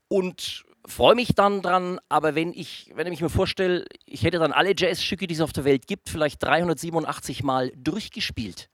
und 0.08 0.64
freue 0.87 1.16
mich 1.16 1.35
dann 1.35 1.62
dran, 1.62 1.99
aber 2.08 2.37
wenn 2.37 2.52
ich, 2.52 2.92
wenn 2.94 3.12
ich 3.12 3.20
mir 3.20 3.28
vorstelle, 3.28 3.85
ich 4.04 4.23
hätte 4.23 4.38
dann 4.38 4.52
alle 4.52 4.73
Jazzstücke, 4.76 5.26
die 5.26 5.35
es 5.35 5.40
auf 5.40 5.52
der 5.52 5.64
Welt 5.64 5.88
gibt, 5.88 6.08
vielleicht 6.08 6.40
387 6.44 7.42
Mal 7.42 7.73
durchgespielt, 7.76 8.70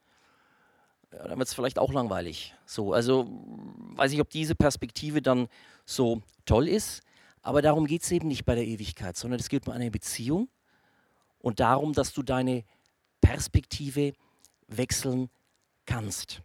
ja, 1.12 1.28
dann 1.28 1.38
wird 1.38 1.48
es 1.48 1.54
vielleicht 1.54 1.78
auch 1.78 1.92
langweilig. 1.92 2.54
So, 2.66 2.92
also 2.92 3.28
weiß 3.96 4.12
ich, 4.12 4.20
ob 4.20 4.30
diese 4.30 4.54
Perspektive 4.54 5.22
dann 5.22 5.48
so 5.84 6.22
toll 6.44 6.68
ist, 6.68 7.02
aber 7.42 7.60
darum 7.60 7.86
geht 7.86 8.02
es 8.02 8.10
eben 8.10 8.28
nicht 8.28 8.44
bei 8.44 8.54
der 8.54 8.66
Ewigkeit, 8.66 9.16
sondern 9.16 9.40
es 9.40 9.48
geht 9.48 9.66
um 9.66 9.72
eine 9.72 9.90
Beziehung 9.90 10.48
und 11.38 11.60
darum, 11.60 11.92
dass 11.92 12.12
du 12.12 12.22
deine 12.22 12.64
Perspektive 13.20 14.12
wechseln 14.68 15.28
kannst. 15.86 16.42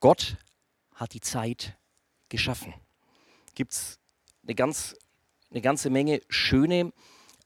Gott 0.00 0.36
hat 0.94 1.12
die 1.14 1.20
Zeit 1.20 1.76
geschaffen. 2.28 2.74
Gibt 3.54 3.72
es 3.72 3.98
eine, 4.42 4.54
ganz, 4.54 4.96
eine 5.50 5.60
ganze 5.60 5.90
Menge 5.90 6.22
schöne, 6.28 6.92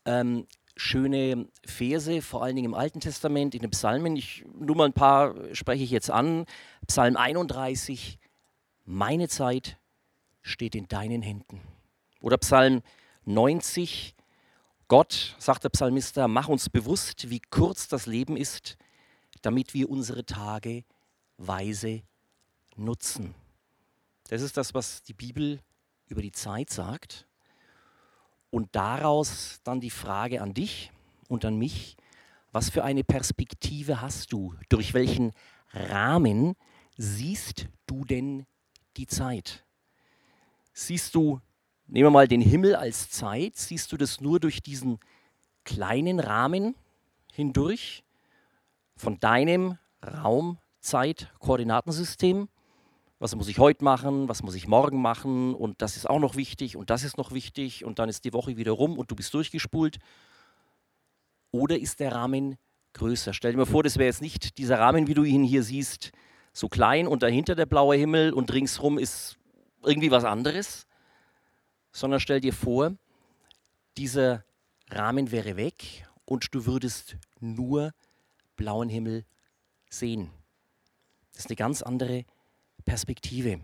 ähm, 0.04 0.46
schöne 0.76 1.48
Verse, 1.64 2.22
vor 2.22 2.42
allen 2.42 2.56
Dingen 2.56 2.66
im 2.66 2.74
Alten 2.74 3.00
Testament, 3.00 3.54
in 3.54 3.62
den 3.62 3.70
Psalmen. 3.70 4.16
Ich, 4.16 4.44
nur 4.58 4.76
mal 4.76 4.86
ein 4.86 4.92
paar 4.92 5.34
spreche 5.54 5.84
ich 5.84 5.90
jetzt 5.90 6.10
an. 6.10 6.46
Psalm 6.86 7.16
31, 7.16 8.18
meine 8.84 9.28
Zeit 9.28 9.78
steht 10.40 10.74
in 10.74 10.88
deinen 10.88 11.22
Händen. 11.22 11.60
Oder 12.20 12.38
Psalm 12.38 12.82
90, 13.24 14.14
Gott, 14.88 15.36
sagt 15.38 15.64
der 15.64 15.70
Psalmister, 15.70 16.28
mach 16.28 16.48
uns 16.48 16.68
bewusst, 16.68 17.30
wie 17.30 17.40
kurz 17.40 17.88
das 17.88 18.06
Leben 18.06 18.36
ist, 18.36 18.76
damit 19.42 19.74
wir 19.74 19.88
unsere 19.88 20.24
Tage 20.24 20.84
weise 21.38 22.02
nutzen. 22.76 23.34
Das 24.28 24.42
ist 24.42 24.56
das, 24.56 24.74
was 24.74 25.02
die 25.02 25.14
Bibel 25.14 25.60
über 26.06 26.22
die 26.22 26.32
Zeit 26.32 26.70
sagt. 26.70 27.26
Und 28.52 28.76
daraus 28.76 29.58
dann 29.64 29.80
die 29.80 29.88
Frage 29.88 30.42
an 30.42 30.52
dich 30.52 30.92
und 31.26 31.46
an 31.46 31.56
mich, 31.56 31.96
was 32.52 32.68
für 32.68 32.84
eine 32.84 33.02
Perspektive 33.02 34.02
hast 34.02 34.30
du? 34.30 34.54
Durch 34.68 34.92
welchen 34.92 35.32
Rahmen 35.72 36.54
siehst 36.98 37.68
du 37.86 38.04
denn 38.04 38.44
die 38.98 39.06
Zeit? 39.06 39.64
Siehst 40.74 41.14
du, 41.14 41.40
nehmen 41.86 42.08
wir 42.08 42.10
mal 42.10 42.28
den 42.28 42.42
Himmel 42.42 42.76
als 42.76 43.08
Zeit, 43.08 43.56
siehst 43.56 43.90
du 43.90 43.96
das 43.96 44.20
nur 44.20 44.38
durch 44.38 44.62
diesen 44.62 44.98
kleinen 45.64 46.20
Rahmen 46.20 46.74
hindurch 47.32 48.04
von 48.96 49.18
deinem 49.18 49.78
Raum-Zeit-Koordinatensystem? 50.04 52.50
Was 53.22 53.36
muss 53.36 53.46
ich 53.46 53.60
heute 53.60 53.84
machen, 53.84 54.28
was 54.28 54.42
muss 54.42 54.56
ich 54.56 54.66
morgen 54.66 55.00
machen 55.00 55.54
und 55.54 55.80
das 55.80 55.96
ist 55.96 56.10
auch 56.10 56.18
noch 56.18 56.34
wichtig 56.34 56.76
und 56.76 56.90
das 56.90 57.04
ist 57.04 57.16
noch 57.16 57.30
wichtig 57.30 57.84
und 57.84 58.00
dann 58.00 58.08
ist 58.08 58.24
die 58.24 58.32
Woche 58.32 58.56
wieder 58.56 58.72
rum 58.72 58.98
und 58.98 59.12
du 59.12 59.14
bist 59.14 59.32
durchgespult? 59.32 60.00
Oder 61.52 61.78
ist 61.78 62.00
der 62.00 62.10
Rahmen 62.10 62.58
größer? 62.94 63.32
Stell 63.32 63.52
dir 63.52 63.58
mal 63.58 63.66
vor, 63.66 63.84
das 63.84 63.96
wäre 63.96 64.06
jetzt 64.06 64.22
nicht 64.22 64.58
dieser 64.58 64.80
Rahmen, 64.80 65.06
wie 65.06 65.14
du 65.14 65.22
ihn 65.22 65.44
hier 65.44 65.62
siehst, 65.62 66.10
so 66.52 66.68
klein 66.68 67.06
und 67.06 67.22
dahinter 67.22 67.54
der 67.54 67.66
blaue 67.66 67.94
Himmel 67.94 68.32
und 68.32 68.52
ringsrum 68.52 68.98
ist 68.98 69.38
irgendwie 69.84 70.10
was 70.10 70.24
anderes, 70.24 70.88
sondern 71.92 72.18
stell 72.18 72.40
dir 72.40 72.52
vor, 72.52 72.96
dieser 73.96 74.44
Rahmen 74.90 75.30
wäre 75.30 75.56
weg 75.56 76.08
und 76.24 76.52
du 76.56 76.66
würdest 76.66 77.18
nur 77.38 77.92
blauen 78.56 78.88
Himmel 78.88 79.24
sehen. 79.90 80.32
Das 81.34 81.44
ist 81.44 81.50
eine 81.50 81.56
ganz 81.56 81.82
andere 81.82 82.24
Perspektive. 82.84 83.60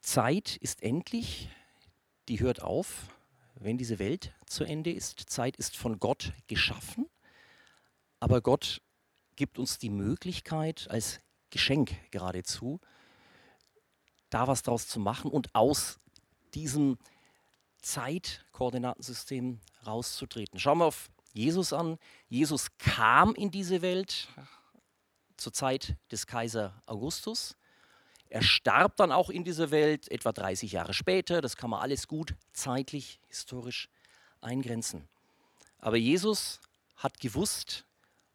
Zeit 0.00 0.56
ist 0.56 0.82
endlich, 0.82 1.48
die 2.28 2.40
hört 2.40 2.62
auf, 2.62 3.08
wenn 3.54 3.78
diese 3.78 3.98
Welt 3.98 4.32
zu 4.46 4.64
Ende 4.64 4.92
ist. 4.92 5.28
Zeit 5.28 5.56
ist 5.56 5.76
von 5.76 5.98
Gott 5.98 6.32
geschaffen, 6.46 7.06
aber 8.20 8.40
Gott 8.40 8.82
gibt 9.34 9.58
uns 9.58 9.78
die 9.78 9.90
Möglichkeit, 9.90 10.86
als 10.90 11.20
Geschenk 11.50 11.94
geradezu, 12.10 12.80
da 14.30 14.46
was 14.46 14.62
draus 14.62 14.88
zu 14.88 15.00
machen 15.00 15.30
und 15.30 15.54
aus 15.54 15.98
diesem 16.54 16.98
Zeitkoordinatensystem 17.82 19.60
rauszutreten. 19.86 20.58
Schauen 20.58 20.78
wir 20.78 20.86
auf 20.86 21.08
Jesus 21.32 21.72
an. 21.72 21.98
Jesus 22.28 22.76
kam 22.78 23.34
in 23.34 23.50
diese 23.50 23.82
Welt, 23.82 24.28
zur 25.36 25.52
Zeit 25.52 25.96
des 26.10 26.26
Kaiser 26.26 26.82
Augustus. 26.86 27.56
Er 28.28 28.42
starb 28.42 28.96
dann 28.96 29.12
auch 29.12 29.30
in 29.30 29.44
dieser 29.44 29.70
Welt 29.70 30.10
etwa 30.10 30.32
30 30.32 30.72
Jahre 30.72 30.94
später. 30.94 31.40
Das 31.40 31.56
kann 31.56 31.70
man 31.70 31.80
alles 31.80 32.08
gut 32.08 32.34
zeitlich, 32.52 33.20
historisch 33.28 33.88
eingrenzen. 34.40 35.08
Aber 35.78 35.96
Jesus 35.96 36.60
hat 36.96 37.20
gewusst, 37.20 37.84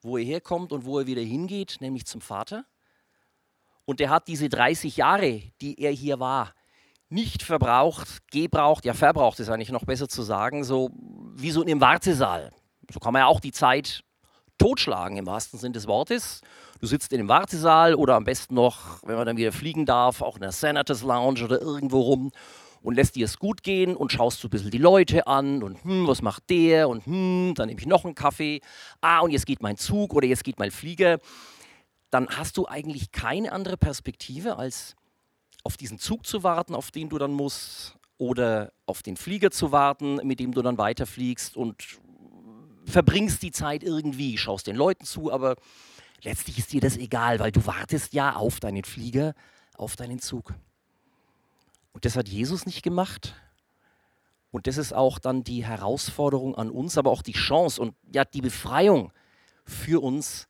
wo 0.01 0.17
er 0.17 0.23
herkommt 0.23 0.71
und 0.71 0.85
wo 0.85 0.99
er 0.99 1.07
wieder 1.07 1.21
hingeht, 1.21 1.77
nämlich 1.81 2.05
zum 2.05 2.21
Vater. 2.21 2.65
Und 3.85 3.99
er 3.99 4.09
hat 4.09 4.27
diese 4.27 4.47
30 4.47 4.97
Jahre, 4.97 5.41
die 5.59 5.79
er 5.79 5.91
hier 5.91 6.19
war, 6.19 6.53
nicht 7.09 7.43
verbraucht, 7.43 8.07
gebraucht, 8.31 8.85
ja 8.85 8.93
verbraucht 8.93 9.39
ist 9.41 9.49
eigentlich 9.49 9.71
noch 9.71 9.83
besser 9.83 10.07
zu 10.07 10.23
sagen, 10.23 10.63
so 10.63 10.91
wie 11.35 11.51
so 11.51 11.61
in 11.61 11.69
einem 11.69 11.81
Wartesaal. 11.81 12.53
So 12.89 12.99
kann 12.99 13.11
man 13.11 13.21
ja 13.21 13.25
auch 13.25 13.41
die 13.41 13.51
Zeit 13.51 14.03
totschlagen 14.57 15.17
im 15.17 15.25
wahrsten 15.25 15.59
Sinne 15.59 15.73
des 15.73 15.87
Wortes. 15.87 16.41
Du 16.81 16.87
sitzt 16.87 17.13
in 17.13 17.19
dem 17.19 17.27
Wartesaal 17.27 17.93
oder 17.93 18.15
am 18.15 18.23
besten 18.23 18.55
noch, 18.55 19.03
wenn 19.03 19.15
man 19.15 19.27
dann 19.27 19.37
wieder 19.37 19.51
fliegen 19.51 19.85
darf, 19.85 20.23
auch 20.23 20.35
in 20.35 20.41
der 20.41 20.51
Senators 20.51 21.03
Lounge 21.03 21.43
oder 21.43 21.61
irgendwo 21.61 22.01
rum 22.01 22.31
und 22.81 22.95
lässt 22.95 23.15
dir 23.15 23.25
es 23.25 23.37
gut 23.37 23.61
gehen 23.61 23.95
und 23.95 24.11
schaust 24.11 24.39
so 24.39 24.47
ein 24.47 24.49
bisschen 24.49 24.71
die 24.71 24.79
Leute 24.79 25.27
an 25.27 25.61
und 25.61 25.83
hm, 25.83 26.07
was 26.07 26.23
macht 26.23 26.49
der 26.49 26.89
und 26.89 27.05
hm, 27.05 27.53
dann 27.55 27.67
nehme 27.67 27.79
ich 27.79 27.85
noch 27.85 28.03
einen 28.03 28.15
Kaffee. 28.15 28.61
Ah, 28.99 29.19
und 29.19 29.29
jetzt 29.29 29.45
geht 29.45 29.61
mein 29.61 29.77
Zug 29.77 30.15
oder 30.15 30.25
jetzt 30.25 30.43
geht 30.43 30.57
mein 30.57 30.71
Flieger. 30.71 31.19
Dann 32.09 32.27
hast 32.29 32.57
du 32.57 32.67
eigentlich 32.67 33.11
keine 33.11 33.51
andere 33.51 33.77
Perspektive, 33.77 34.57
als 34.57 34.95
auf 35.63 35.77
diesen 35.77 35.99
Zug 35.99 36.25
zu 36.25 36.41
warten, 36.41 36.73
auf 36.73 36.89
den 36.89 37.09
du 37.09 37.19
dann 37.19 37.31
musst, 37.31 37.95
oder 38.17 38.71
auf 38.87 39.03
den 39.03 39.17
Flieger 39.17 39.51
zu 39.51 39.71
warten, 39.71 40.15
mit 40.23 40.39
dem 40.39 40.51
du 40.51 40.63
dann 40.63 40.79
weiterfliegst 40.79 41.55
und 41.55 41.99
verbringst 42.85 43.43
die 43.43 43.51
Zeit 43.51 43.83
irgendwie, 43.83 44.39
schaust 44.39 44.65
den 44.65 44.75
Leuten 44.75 45.05
zu, 45.05 45.31
aber 45.31 45.57
letztlich 46.23 46.57
ist 46.59 46.73
dir 46.73 46.81
das 46.81 46.97
egal, 46.97 47.39
weil 47.39 47.51
du 47.51 47.65
wartest 47.65 48.13
ja 48.13 48.35
auf 48.35 48.59
deinen 48.59 48.83
Flieger, 48.83 49.33
auf 49.75 49.95
deinen 49.95 50.19
Zug. 50.19 50.53
Und 51.93 52.05
das 52.05 52.15
hat 52.15 52.29
Jesus 52.29 52.65
nicht 52.65 52.83
gemacht. 52.83 53.35
Und 54.51 54.67
das 54.67 54.77
ist 54.77 54.93
auch 54.93 55.19
dann 55.19 55.43
die 55.43 55.65
Herausforderung 55.65 56.55
an 56.55 56.69
uns, 56.69 56.97
aber 56.97 57.11
auch 57.11 57.21
die 57.21 57.31
Chance 57.31 57.81
und 57.81 57.95
ja 58.13 58.25
die 58.25 58.41
Befreiung 58.41 59.11
für 59.65 60.01
uns, 60.03 60.47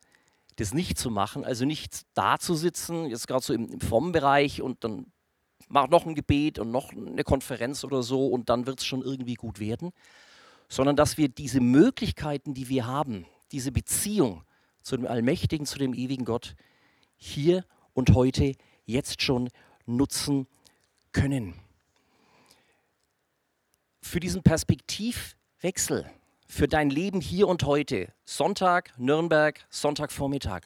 das 0.56 0.74
nicht 0.74 0.98
zu 0.98 1.12
machen. 1.12 1.46
Also 1.46 1.66
nicht 1.66 2.02
da 2.14 2.38
zu 2.40 2.56
sitzen, 2.56 3.06
jetzt 3.08 3.28
gerade 3.28 3.44
so 3.44 3.54
im, 3.54 3.70
im 3.70 3.80
FOM-Bereich 3.80 4.62
und 4.62 4.84
dann 4.84 5.06
mach 5.70 5.88
noch 5.88 6.06
ein 6.06 6.16
Gebet 6.16 6.60
und 6.60 6.72
noch 6.72 6.92
eine 6.92 7.24
Konferenz 7.24 7.84
oder 7.84 8.04
so 8.04 8.28
und 8.28 8.50
dann 8.50 8.66
wird 8.66 8.80
es 8.80 8.86
schon 8.86 9.02
irgendwie 9.02 9.36
gut 9.36 9.60
werden, 9.60 9.92
sondern 10.68 10.96
dass 10.96 11.18
wir 11.18 11.30
diese 11.30 11.62
Möglichkeiten, 11.62 12.54
die 12.54 12.70
wir 12.70 12.88
haben, 12.88 13.26
diese 13.52 13.72
Beziehung 13.72 14.44
zu 14.82 14.98
dem 14.98 15.08
Allmächtigen, 15.08 15.66
zu 15.66 15.78
dem 15.78 15.94
ewigen 15.94 16.26
Gott, 16.26 16.56
hier 17.16 17.66
und 17.94 18.14
heute, 18.14 18.54
jetzt 18.86 19.22
schon 19.22 19.50
nutzen 19.86 20.48
können. 21.12 21.54
Für 24.02 24.20
diesen 24.20 24.44
Perspektivwechsel, 24.44 26.10
für 26.48 26.68
dein 26.68 26.90
Leben 26.90 27.22
hier 27.22 27.48
und 27.48 27.64
heute, 27.64 28.12
Sonntag, 28.26 28.98
Nürnberg, 28.98 29.66
Sonntagvormittag, 29.70 30.62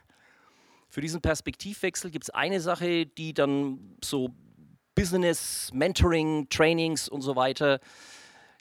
für 0.90 1.02
diesen 1.02 1.22
Perspektivwechsel 1.22 2.10
gibt 2.10 2.24
es 2.24 2.30
eine 2.30 2.62
Sache, 2.62 3.06
die 3.06 3.34
dann 3.34 3.98
so 4.02 4.30
Business, 4.96 5.70
Mentoring, 5.74 6.48
Trainings 6.48 7.10
und 7.10 7.22
so 7.22 7.36
weiter 7.36 7.82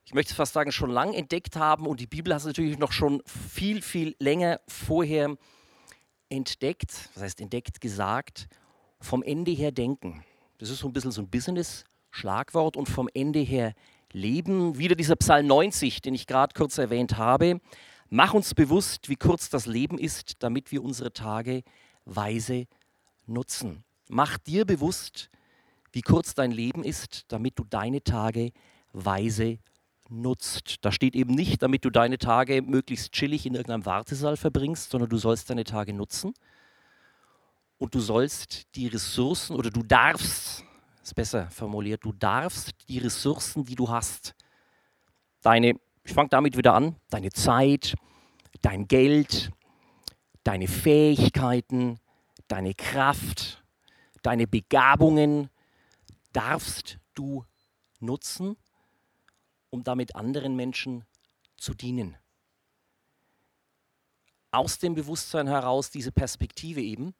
ich 0.04 0.14
möchte 0.14 0.34
fast 0.34 0.52
sagen, 0.52 0.70
schon 0.70 0.90
lang 0.90 1.14
entdeckt 1.14 1.56
haben 1.56 1.86
und 1.86 2.00
die 2.00 2.06
Bibel 2.06 2.32
hat 2.32 2.40
es 2.40 2.46
natürlich 2.46 2.78
noch 2.78 2.92
schon 2.92 3.22
viel, 3.26 3.80
viel 3.80 4.14
länger 4.18 4.60
vorher 4.68 5.36
entdeckt, 6.28 7.10
das 7.14 7.22
heißt 7.22 7.40
entdeckt, 7.40 7.80
gesagt, 7.80 8.48
vom 9.00 9.22
Ende 9.22 9.50
her 9.50 9.72
denken. 9.72 10.24
Das 10.58 10.70
ist 10.70 10.78
so 10.78 10.88
ein 10.88 10.92
bisschen 10.92 11.12
so 11.12 11.22
ein 11.22 11.28
Business-Schlagwort 11.28 12.76
und 12.76 12.88
vom 12.88 13.08
Ende 13.12 13.40
her 13.40 13.74
leben. 14.12 14.78
Wieder 14.78 14.94
dieser 14.94 15.16
Psalm 15.16 15.46
90, 15.46 16.00
den 16.02 16.14
ich 16.14 16.26
gerade 16.26 16.54
kurz 16.54 16.78
erwähnt 16.78 17.16
habe. 17.16 17.60
Mach 18.08 18.34
uns 18.34 18.54
bewusst, 18.54 19.08
wie 19.08 19.16
kurz 19.16 19.48
das 19.50 19.66
Leben 19.66 19.98
ist, 19.98 20.42
damit 20.42 20.70
wir 20.70 20.82
unsere 20.82 21.12
Tage 21.12 21.62
weise 22.04 22.66
nutzen. 23.26 23.84
Mach 24.08 24.38
dir 24.38 24.64
bewusst, 24.64 25.30
wie 25.92 26.02
kurz 26.02 26.34
dein 26.34 26.50
Leben 26.50 26.84
ist, 26.84 27.24
damit 27.28 27.58
du 27.58 27.64
deine 27.64 28.02
Tage 28.02 28.52
weise 28.92 29.58
nutzt. 30.08 30.76
Da 30.82 30.92
steht 30.92 31.14
eben 31.14 31.34
nicht, 31.34 31.62
damit 31.62 31.84
du 31.84 31.90
deine 31.90 32.18
Tage 32.18 32.62
möglichst 32.62 33.12
chillig 33.12 33.46
in 33.46 33.54
irgendeinem 33.54 33.86
Wartesaal 33.86 34.36
verbringst, 34.36 34.90
sondern 34.90 35.10
du 35.10 35.16
sollst 35.16 35.50
deine 35.50 35.64
Tage 35.64 35.92
nutzen 35.92 36.34
und 37.78 37.94
du 37.94 38.00
sollst 38.00 38.74
die 38.76 38.86
Ressourcen 38.86 39.56
oder 39.56 39.70
du 39.70 39.82
darfst 39.82 40.64
ist 41.04 41.14
besser 41.14 41.50
formuliert, 41.50 42.04
du 42.04 42.12
darfst 42.12 42.72
die 42.88 42.98
Ressourcen, 42.98 43.64
die 43.64 43.74
du 43.74 43.88
hast, 43.88 44.34
deine, 45.42 45.74
ich 46.02 46.14
fange 46.14 46.30
damit 46.30 46.56
wieder 46.56 46.74
an, 46.74 46.96
deine 47.10 47.30
Zeit, 47.30 47.94
dein 48.62 48.88
Geld, 48.88 49.50
deine 50.44 50.66
Fähigkeiten, 50.66 52.00
deine 52.48 52.74
Kraft, 52.74 53.62
deine 54.22 54.46
Begabungen, 54.46 55.50
darfst 56.32 56.98
du 57.14 57.44
nutzen, 58.00 58.56
um 59.74 59.82
damit 59.82 60.14
anderen 60.14 60.54
Menschen 60.54 61.04
zu 61.56 61.74
dienen. 61.74 62.16
Aus 64.52 64.78
dem 64.78 64.94
Bewusstsein 64.94 65.48
heraus 65.48 65.90
diese 65.90 66.12
Perspektive 66.12 66.80
eben, 66.80 67.12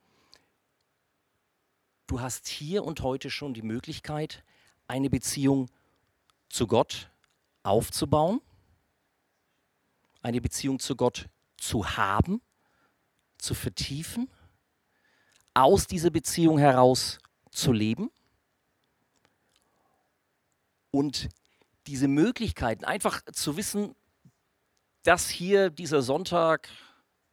du 2.07 2.21
hast 2.21 2.47
hier 2.47 2.85
und 2.85 3.01
heute 3.01 3.29
schon 3.29 3.55
die 3.55 3.63
Möglichkeit, 3.63 4.45
eine 4.87 5.11
Beziehung 5.11 5.69
zu 6.49 6.69
Gott 6.69 7.11
aufzubauen, 7.65 8.41
eine 10.23 10.41
Beziehung 10.41 10.79
zu 10.79 10.95
Gott 10.95 11.29
zu 11.57 11.97
haben, 11.97 12.41
zu 13.37 13.55
vertiefen, 13.55 14.31
aus 15.55 15.89
dieser 15.89 16.11
Beziehung 16.11 16.59
heraus 16.59 17.19
zu 17.51 17.73
leben 17.73 18.13
und 20.93 21.29
diese 21.87 22.09
Möglichkeiten, 22.09 22.85
einfach 22.85 23.23
zu 23.33 23.57
wissen, 23.57 23.95
dass 25.03 25.29
hier 25.29 25.71
dieser 25.71 26.03
Sonntag, 26.03 26.69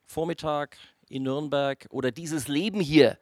Vormittag 0.05 0.77
in 1.07 1.23
Nürnberg 1.23 1.87
oder 1.89 2.11
dieses 2.11 2.47
Leben 2.47 2.81
hier 2.81 3.17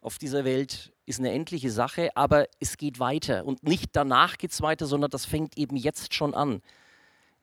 auf 0.00 0.18
dieser 0.18 0.44
Welt 0.44 0.92
ist 1.06 1.18
eine 1.18 1.32
endliche 1.32 1.70
Sache, 1.70 2.16
aber 2.16 2.46
es 2.60 2.76
geht 2.76 2.98
weiter 2.98 3.44
und 3.44 3.62
nicht 3.62 3.90
danach 3.92 4.36
geht 4.36 4.52
es 4.52 4.60
weiter, 4.60 4.86
sondern 4.86 5.10
das 5.10 5.24
fängt 5.24 5.56
eben 5.56 5.76
jetzt 5.76 6.14
schon 6.14 6.34
an. 6.34 6.60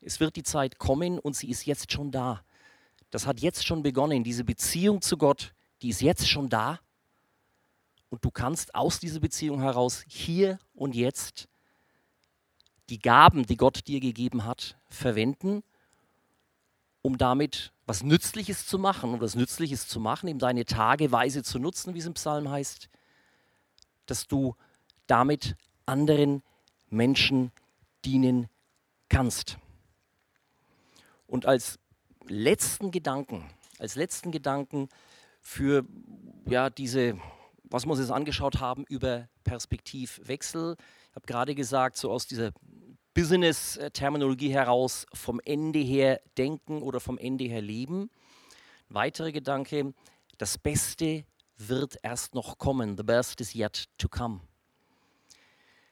Es 0.01 0.19
wird 0.19 0.35
die 0.35 0.43
Zeit 0.43 0.77
kommen 0.77 1.19
und 1.19 1.35
sie 1.35 1.49
ist 1.49 1.65
jetzt 1.65 1.91
schon 1.91 2.11
da. 2.11 2.43
Das 3.11 3.27
hat 3.27 3.39
jetzt 3.39 3.65
schon 3.65 3.83
begonnen. 3.83 4.23
Diese 4.23 4.43
Beziehung 4.43 5.01
zu 5.01 5.17
Gott, 5.17 5.53
die 5.81 5.89
ist 5.89 6.01
jetzt 6.01 6.27
schon 6.27 6.49
da. 6.49 6.79
Und 8.09 8.25
du 8.25 8.31
kannst 8.31 8.73
aus 8.75 8.99
dieser 8.99 9.19
Beziehung 9.19 9.61
heraus 9.61 10.03
hier 10.07 10.59
und 10.73 10.95
jetzt 10.95 11.47
die 12.91 12.99
Gaben, 12.99 13.45
die 13.45 13.57
Gott 13.57 13.87
dir 13.87 13.99
gegeben 13.99 14.45
hat, 14.45 14.77
verwenden, 14.89 15.63
um 17.01 17.17
damit 17.17 17.71
was 17.87 18.03
Nützliches 18.03 18.67
zu 18.67 18.77
machen. 18.77 19.13
Um 19.13 19.19
das 19.19 19.35
Nützliches 19.35 19.87
zu 19.87 19.99
machen, 19.99 20.27
eben 20.27 20.39
deine 20.39 20.65
Tage 20.65 21.11
weise 21.11 21.41
zu 21.41 21.57
nutzen, 21.57 21.93
wie 21.93 21.99
es 21.99 22.05
im 22.05 22.13
Psalm 22.13 22.49
heißt, 22.49 22.89
dass 24.05 24.27
du 24.27 24.55
damit 25.07 25.55
anderen 25.85 26.43
Menschen 26.89 27.51
dienen 28.05 28.49
kannst. 29.09 29.57
Und 31.27 31.45
als 31.45 31.79
letzten 32.27 32.91
Gedanken, 32.91 33.49
als 33.79 33.95
letzten 33.95 34.31
Gedanken 34.31 34.89
für 35.41 35.85
ja, 36.45 36.69
diese, 36.69 37.17
was 37.63 37.85
wir 37.85 37.91
uns 37.91 37.99
jetzt 37.99 38.11
angeschaut 38.11 38.59
haben 38.59 38.83
über 38.89 39.27
Perspektivwechsel. 39.43 40.75
Ich 41.09 41.15
habe 41.15 41.25
gerade 41.25 41.55
gesagt, 41.55 41.97
so 41.97 42.11
aus 42.11 42.27
dieser 42.27 42.51
Business-Terminologie 43.13 44.53
heraus 44.53 45.05
vom 45.13 45.39
Ende 45.43 45.79
her 45.79 46.21
denken 46.37 46.81
oder 46.81 46.99
vom 46.99 47.17
Ende 47.17 47.45
her 47.45 47.61
leben. 47.61 48.09
Weiterer 48.89 49.31
Gedanke, 49.31 49.93
das 50.37 50.57
Beste 50.57 51.25
wird 51.57 51.97
erst 52.03 52.35
noch 52.35 52.57
kommen. 52.57 52.97
The 52.97 53.03
best 53.03 53.41
is 53.41 53.53
yet 53.53 53.85
to 53.97 54.07
come. 54.07 54.41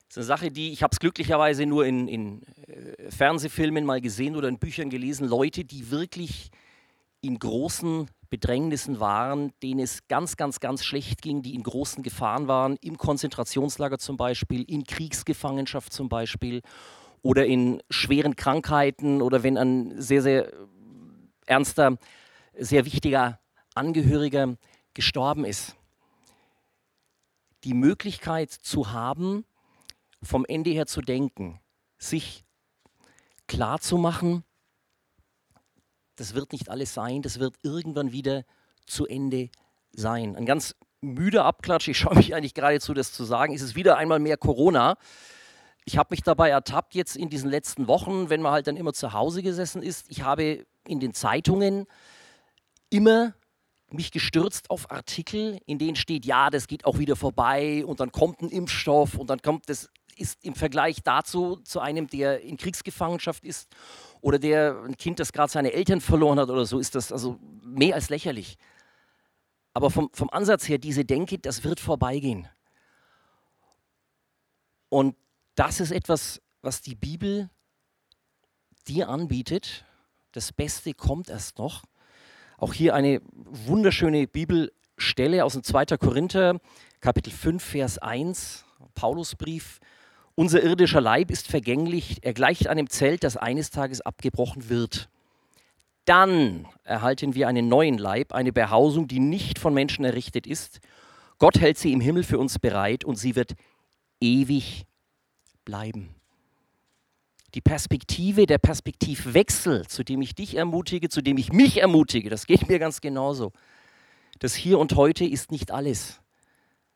Das 0.07 0.17
ist 0.17 0.17
eine 0.17 0.25
Sache, 0.25 0.51
die 0.51 0.71
ich 0.71 0.81
habe 0.81 0.91
es 0.91 0.99
glücklicherweise 0.99 1.65
nur 1.67 1.85
in, 1.85 2.07
in 2.07 2.41
äh, 2.67 3.11
Fernsehfilmen 3.11 3.85
mal 3.85 4.01
gesehen 4.01 4.35
oder 4.35 4.47
in 4.47 4.57
Büchern 4.57 4.89
gelesen. 4.89 5.27
Leute, 5.27 5.65
die 5.65 5.91
wirklich 5.91 6.49
in 7.21 7.37
großen 7.37 8.09
Bedrängnissen 8.29 8.99
waren, 8.99 9.53
denen 9.61 9.81
es 9.81 10.07
ganz, 10.07 10.35
ganz, 10.35 10.59
ganz 10.59 10.83
schlecht 10.83 11.21
ging, 11.21 11.41
die 11.41 11.53
in 11.53 11.63
großen 11.63 12.01
Gefahren 12.03 12.47
waren, 12.47 12.77
im 12.81 12.97
Konzentrationslager 12.97 13.99
zum 13.99 14.17
Beispiel, 14.17 14.63
in 14.63 14.83
Kriegsgefangenschaft 14.83 15.91
zum 15.91 16.09
Beispiel 16.09 16.61
oder 17.21 17.45
in 17.45 17.81
schweren 17.89 18.35
Krankheiten 18.35 19.21
oder 19.21 19.43
wenn 19.43 19.57
ein 19.57 20.01
sehr, 20.01 20.21
sehr 20.21 20.51
ernster, 21.45 21.97
sehr 22.53 22.85
wichtiger 22.85 23.39
Angehöriger 23.75 24.57
gestorben 24.93 25.45
ist. 25.45 25.75
Die 27.63 27.73
Möglichkeit 27.73 28.51
zu 28.51 28.91
haben, 28.91 29.45
vom 30.21 30.45
Ende 30.45 30.69
her 30.71 30.85
zu 30.85 31.01
denken, 31.01 31.59
sich 31.97 32.45
klar 33.47 33.79
zu 33.79 33.97
machen, 33.97 34.43
das 36.15 36.33
wird 36.33 36.51
nicht 36.51 36.69
alles 36.69 36.93
sein, 36.93 37.21
das 37.21 37.39
wird 37.39 37.55
irgendwann 37.63 38.11
wieder 38.11 38.43
zu 38.85 39.05
Ende 39.05 39.49
sein. 39.93 40.35
Ein 40.35 40.45
ganz 40.45 40.75
müder 41.01 41.45
Abklatsch, 41.45 41.87
ich 41.87 41.97
schaue 41.97 42.15
mich 42.15 42.35
eigentlich 42.35 42.53
geradezu, 42.53 42.93
das 42.93 43.13
zu 43.13 43.23
sagen, 43.23 43.53
ist 43.53 43.61
es 43.61 43.75
wieder 43.75 43.97
einmal 43.97 44.19
mehr 44.19 44.37
Corona. 44.37 44.97
Ich 45.89 45.97
habe 45.97 46.09
mich 46.11 46.21
dabei 46.21 46.51
ertappt 46.51 46.93
jetzt 46.93 47.17
in 47.17 47.31
diesen 47.31 47.49
letzten 47.49 47.87
Wochen, 47.87 48.29
wenn 48.29 48.43
man 48.43 48.51
halt 48.51 48.67
dann 48.67 48.77
immer 48.77 48.93
zu 48.93 49.11
Hause 49.11 49.41
gesessen 49.41 49.81
ist. 49.81 50.05
Ich 50.11 50.21
habe 50.21 50.63
in 50.85 50.99
den 50.99 51.15
Zeitungen 51.15 51.87
immer 52.91 53.33
mich 53.89 54.11
gestürzt 54.11 54.69
auf 54.69 54.91
Artikel, 54.91 55.57
in 55.65 55.79
denen 55.79 55.95
steht, 55.95 56.27
ja, 56.27 56.51
das 56.51 56.67
geht 56.67 56.85
auch 56.85 56.99
wieder 56.99 57.15
vorbei 57.15 57.83
und 57.83 58.01
dann 58.01 58.11
kommt 58.11 58.39
ein 58.43 58.49
Impfstoff 58.49 59.15
und 59.15 59.31
dann 59.31 59.41
kommt 59.41 59.67
das 59.67 59.89
ist 60.15 60.37
im 60.45 60.53
Vergleich 60.53 61.01
dazu 61.03 61.55
zu 61.63 61.79
einem, 61.79 62.05
der 62.05 62.41
in 62.41 62.57
Kriegsgefangenschaft 62.57 63.43
ist 63.43 63.67
oder 64.21 64.37
der 64.37 64.83
ein 64.85 64.95
Kind, 64.95 65.19
das 65.19 65.33
gerade 65.33 65.51
seine 65.51 65.73
Eltern 65.73 66.01
verloren 66.01 66.39
hat 66.39 66.51
oder 66.51 66.67
so, 66.67 66.77
ist 66.77 66.93
das 66.93 67.11
also 67.11 67.39
mehr 67.63 67.95
als 67.95 68.09
lächerlich. 68.09 68.59
Aber 69.73 69.89
vom, 69.89 70.11
vom 70.13 70.29
Ansatz 70.29 70.69
her, 70.69 70.77
diese 70.77 71.03
Denke, 71.03 71.39
das 71.39 71.63
wird 71.63 71.79
vorbeigehen. 71.79 72.47
Und 74.89 75.15
das 75.59 75.81
ist 75.81 75.91
etwas, 75.91 76.41
was 76.61 76.81
die 76.81 76.95
Bibel 76.95 77.49
dir 78.87 79.09
anbietet. 79.09 79.83
Das 80.31 80.53
Beste 80.53 80.93
kommt 80.93 81.29
erst 81.29 81.57
noch. 81.57 81.83
Auch 82.57 82.73
hier 82.73 82.95
eine 82.95 83.21
wunderschöne 83.33 84.25
Bibelstelle 84.25 85.43
aus 85.43 85.53
dem 85.53 85.63
2. 85.63 85.97
Korinther, 85.97 86.61
Kapitel 87.01 87.31
5, 87.31 87.61
Vers 87.61 87.97
1, 87.97 88.63
Paulusbrief. 88.95 89.81
Unser 90.33 90.63
irdischer 90.63 91.01
Leib 91.01 91.29
ist 91.29 91.49
vergänglich, 91.49 92.19
er 92.21 92.33
gleicht 92.33 92.67
einem 92.67 92.89
Zelt, 92.89 93.25
das 93.25 93.35
eines 93.35 93.69
Tages 93.69 93.99
abgebrochen 93.99 94.69
wird. 94.69 95.09
Dann 96.05 96.69
erhalten 96.85 97.35
wir 97.35 97.49
einen 97.49 97.67
neuen 97.67 97.97
Leib, 97.97 98.31
eine 98.33 98.53
Behausung, 98.53 99.09
die 99.09 99.19
nicht 99.19 99.59
von 99.59 99.73
Menschen 99.73 100.05
errichtet 100.05 100.47
ist. 100.47 100.79
Gott 101.37 101.59
hält 101.59 101.77
sie 101.77 101.91
im 101.91 101.99
Himmel 101.99 102.23
für 102.23 102.39
uns 102.39 102.59
bereit 102.59 103.03
und 103.03 103.17
sie 103.17 103.35
wird 103.35 103.55
ewig 104.21 104.85
bleiben. 105.65 106.15
Die 107.55 107.61
Perspektive, 107.61 108.45
der 108.45 108.59
Perspektivwechsel, 108.59 109.87
zu 109.87 110.03
dem 110.03 110.21
ich 110.21 110.35
dich 110.35 110.55
ermutige, 110.55 111.09
zu 111.09 111.21
dem 111.21 111.37
ich 111.37 111.51
mich 111.51 111.77
ermutige, 111.77 112.29
das 112.29 112.45
geht 112.45 112.69
mir 112.69 112.79
ganz 112.79 113.01
genauso. 113.01 113.51
Das 114.39 114.53
Hier 114.53 114.77
und 114.77 114.95
Heute 114.95 115.25
ist 115.25 115.51
nicht 115.51 115.71
alles, 115.71 116.21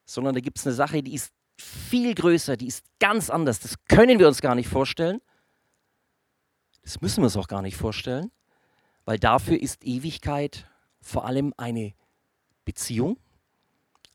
sondern 0.06 0.36
da 0.36 0.41
gibt 0.41 0.60
es 0.60 0.67
eine 0.67 0.76
Sache, 0.76 1.02
die 1.02 1.15
ist 1.15 1.34
viel 1.58 2.13
größer, 2.13 2.56
die 2.58 2.67
ist 2.67 2.86
ganz 2.99 3.30
anders. 3.30 3.60
Das 3.60 3.76
können 3.88 4.19
wir 4.19 4.28
uns 4.28 4.41
gar 4.41 4.56
nicht 4.56 4.69
vorstellen. 4.69 5.21
Das 6.84 7.02
müssen 7.02 7.21
wir 7.21 7.26
uns 7.26 7.38
auch 7.38 7.47
gar 7.47 7.62
nicht 7.62 7.78
vorstellen, 7.78 8.32
weil 9.06 9.17
dafür 9.17 9.60
ist 9.60 9.84
Ewigkeit 9.86 10.67
vor 11.02 11.26
allem 11.26 11.54
eine 11.58 11.93
Beziehung, 12.65 13.17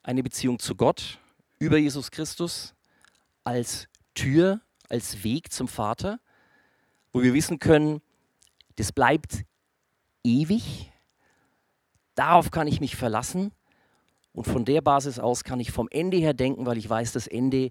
eine 0.03 0.23
Beziehung 0.23 0.59
zu 0.59 0.75
Gott 0.75 1.19
über 1.59 1.79
Jesus 1.79 2.11
Christus 2.11 2.75
als 3.45 3.88
Tür, 4.19 4.61
als 4.89 5.23
Weg 5.23 5.53
zum 5.53 5.69
Vater, 5.69 6.19
wo 7.13 7.23
wir 7.23 7.35
wissen 7.35 7.61
können, 7.61 8.03
das 8.75 8.91
bleibt 8.91 9.45
ewig, 10.25 10.91
darauf 12.17 12.51
kann 12.51 12.67
ich 12.67 12.81
mich 12.81 12.97
verlassen 12.97 13.53
und 14.33 14.45
von 14.45 14.65
der 14.65 14.81
Basis 14.81 15.21
aus 15.21 15.45
kann 15.45 15.61
ich 15.61 15.71
vom 15.71 15.89
Ende 15.91 16.17
her 16.17 16.35
denken, 16.35 16.67
weil 16.67 16.79
ich 16.79 16.91
weiß, 16.91 17.13
das 17.13 17.29
Ende 17.29 17.71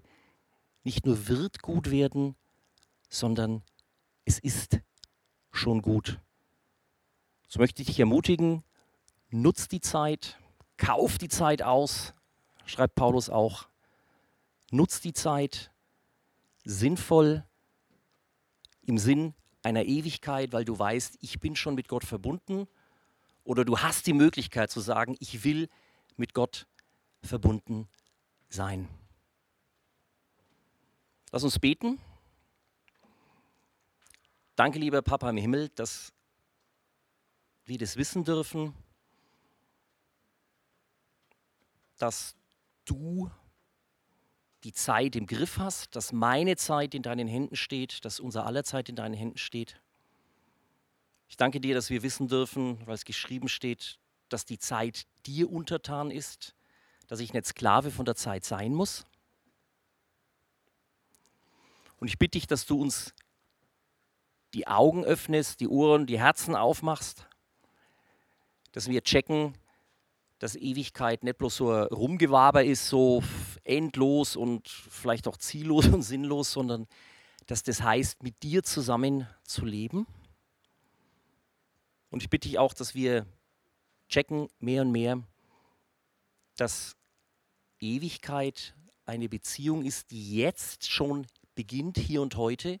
nicht 0.84 1.04
nur 1.04 1.28
wird 1.28 1.60
gut 1.60 1.90
werden, 1.90 2.34
sondern 3.10 3.62
es 4.24 4.38
ist 4.38 4.80
schon 5.52 5.82
gut. 5.82 6.18
So 7.46 7.60
möchte 7.60 7.82
ich 7.82 7.88
dich 7.88 8.00
ermutigen, 8.00 8.64
nutz 9.28 9.68
die 9.68 9.82
Zeit, 9.82 10.38
kauf 10.78 11.18
die 11.18 11.28
Zeit 11.28 11.62
aus, 11.62 12.14
schreibt 12.64 12.94
Paulus 12.94 13.28
auch. 13.28 13.68
Nutz 14.70 15.02
die 15.02 15.12
Zeit 15.12 15.70
sinnvoll 16.68 17.44
im 18.82 18.98
Sinn 18.98 19.34
einer 19.62 19.86
Ewigkeit, 19.86 20.52
weil 20.52 20.66
du 20.66 20.78
weißt, 20.78 21.16
ich 21.20 21.40
bin 21.40 21.56
schon 21.56 21.74
mit 21.74 21.88
Gott 21.88 22.04
verbunden. 22.04 22.68
Oder 23.42 23.64
du 23.64 23.78
hast 23.78 24.06
die 24.06 24.12
Möglichkeit 24.12 24.70
zu 24.70 24.80
sagen, 24.80 25.16
ich 25.18 25.44
will 25.44 25.70
mit 26.16 26.34
Gott 26.34 26.66
verbunden 27.22 27.88
sein. 28.50 28.86
Lass 31.32 31.42
uns 31.42 31.58
beten. 31.58 31.98
Danke, 34.54 34.78
lieber 34.78 35.00
Papa 35.00 35.30
im 35.30 35.38
Himmel, 35.38 35.70
dass 35.70 36.12
wir 37.64 37.78
das 37.78 37.96
wissen 37.96 38.24
dürfen, 38.24 38.74
dass 41.96 42.36
du 42.84 43.30
die 44.68 44.74
Zeit 44.74 45.16
im 45.16 45.26
Griff 45.26 45.56
hast, 45.56 45.96
dass 45.96 46.12
meine 46.12 46.54
Zeit 46.56 46.94
in 46.94 47.02
deinen 47.02 47.26
Händen 47.26 47.56
steht, 47.56 48.04
dass 48.04 48.20
unser 48.20 48.44
aller 48.44 48.64
Zeit 48.64 48.90
in 48.90 48.96
deinen 48.96 49.14
Händen 49.14 49.38
steht. 49.38 49.80
Ich 51.26 51.38
danke 51.38 51.58
dir, 51.58 51.74
dass 51.74 51.88
wir 51.88 52.02
wissen 52.02 52.28
dürfen, 52.28 52.78
weil 52.86 52.94
es 52.94 53.06
geschrieben 53.06 53.48
steht, 53.48 53.98
dass 54.28 54.44
die 54.44 54.58
Zeit 54.58 55.06
dir 55.24 55.50
untertan 55.50 56.10
ist, 56.10 56.54
dass 57.06 57.20
ich 57.20 57.32
nicht 57.32 57.46
Sklave 57.46 57.90
von 57.90 58.04
der 58.04 58.14
Zeit 58.14 58.44
sein 58.44 58.74
muss. 58.74 59.06
Und 61.98 62.08
ich 62.08 62.18
bitte 62.18 62.32
dich, 62.32 62.46
dass 62.46 62.66
du 62.66 62.78
uns 62.78 63.14
die 64.52 64.66
Augen 64.66 65.02
öffnest, 65.02 65.60
die 65.60 65.68
Ohren, 65.68 66.04
die 66.06 66.20
Herzen 66.20 66.54
aufmachst, 66.54 67.26
dass 68.72 68.86
wir 68.86 69.02
checken, 69.02 69.56
dass 70.38 70.56
Ewigkeit 70.56 71.24
nicht 71.24 71.38
bloß 71.38 71.56
so 71.56 71.72
ein 71.72 71.86
Rumgewaber 71.86 72.64
ist, 72.64 72.86
so 72.86 73.22
endlos 73.68 74.36
und 74.36 74.68
vielleicht 74.68 75.28
auch 75.28 75.36
ziellos 75.36 75.86
und 75.86 76.02
sinnlos, 76.02 76.52
sondern 76.52 76.86
dass 77.46 77.62
das 77.62 77.82
heißt, 77.82 78.22
mit 78.22 78.42
dir 78.42 78.62
zusammen 78.62 79.26
zu 79.44 79.64
leben. 79.64 80.06
Und 82.10 82.22
ich 82.22 82.30
bitte 82.30 82.48
dich 82.48 82.58
auch, 82.58 82.74
dass 82.74 82.94
wir 82.94 83.26
checken 84.08 84.48
mehr 84.58 84.82
und 84.82 84.92
mehr, 84.92 85.22
dass 86.56 86.96
Ewigkeit 87.80 88.74
eine 89.06 89.28
Beziehung 89.28 89.84
ist, 89.84 90.10
die 90.10 90.36
jetzt 90.36 90.90
schon 90.90 91.26
beginnt, 91.54 91.98
hier 91.98 92.22
und 92.22 92.36
heute, 92.36 92.80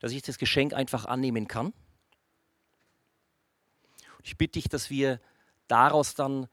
dass 0.00 0.12
ich 0.12 0.22
das 0.22 0.38
Geschenk 0.38 0.72
einfach 0.72 1.04
annehmen 1.04 1.46
kann. 1.46 1.72
Ich 4.22 4.36
bitte 4.36 4.52
dich, 4.52 4.68
dass 4.68 4.90
wir 4.90 5.20
daraus 5.68 6.14
dann 6.14 6.48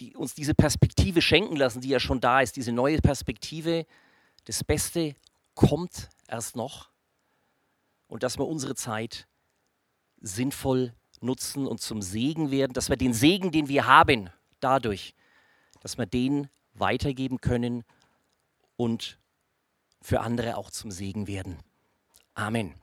die, 0.00 0.16
uns 0.16 0.34
diese 0.34 0.54
Perspektive 0.54 1.22
schenken 1.22 1.56
lassen, 1.56 1.80
die 1.80 1.88
ja 1.88 2.00
schon 2.00 2.20
da 2.20 2.40
ist, 2.40 2.56
diese 2.56 2.72
neue 2.72 3.00
Perspektive. 3.00 3.86
Das 4.44 4.64
Beste 4.64 5.14
kommt 5.54 6.08
erst 6.26 6.56
noch 6.56 6.90
und 8.08 8.22
dass 8.22 8.38
wir 8.38 8.46
unsere 8.46 8.74
Zeit 8.74 9.26
sinnvoll 10.20 10.94
nutzen 11.20 11.66
und 11.66 11.80
zum 11.80 12.02
Segen 12.02 12.50
werden, 12.50 12.72
dass 12.72 12.88
wir 12.88 12.96
den 12.96 13.14
Segen, 13.14 13.50
den 13.50 13.68
wir 13.68 13.86
haben, 13.86 14.30
dadurch, 14.60 15.14
dass 15.80 15.98
wir 15.98 16.06
den 16.06 16.48
weitergeben 16.74 17.40
können 17.40 17.84
und 18.76 19.18
für 20.02 20.20
andere 20.20 20.56
auch 20.56 20.70
zum 20.70 20.90
Segen 20.90 21.26
werden. 21.26 21.58
Amen. 22.34 22.74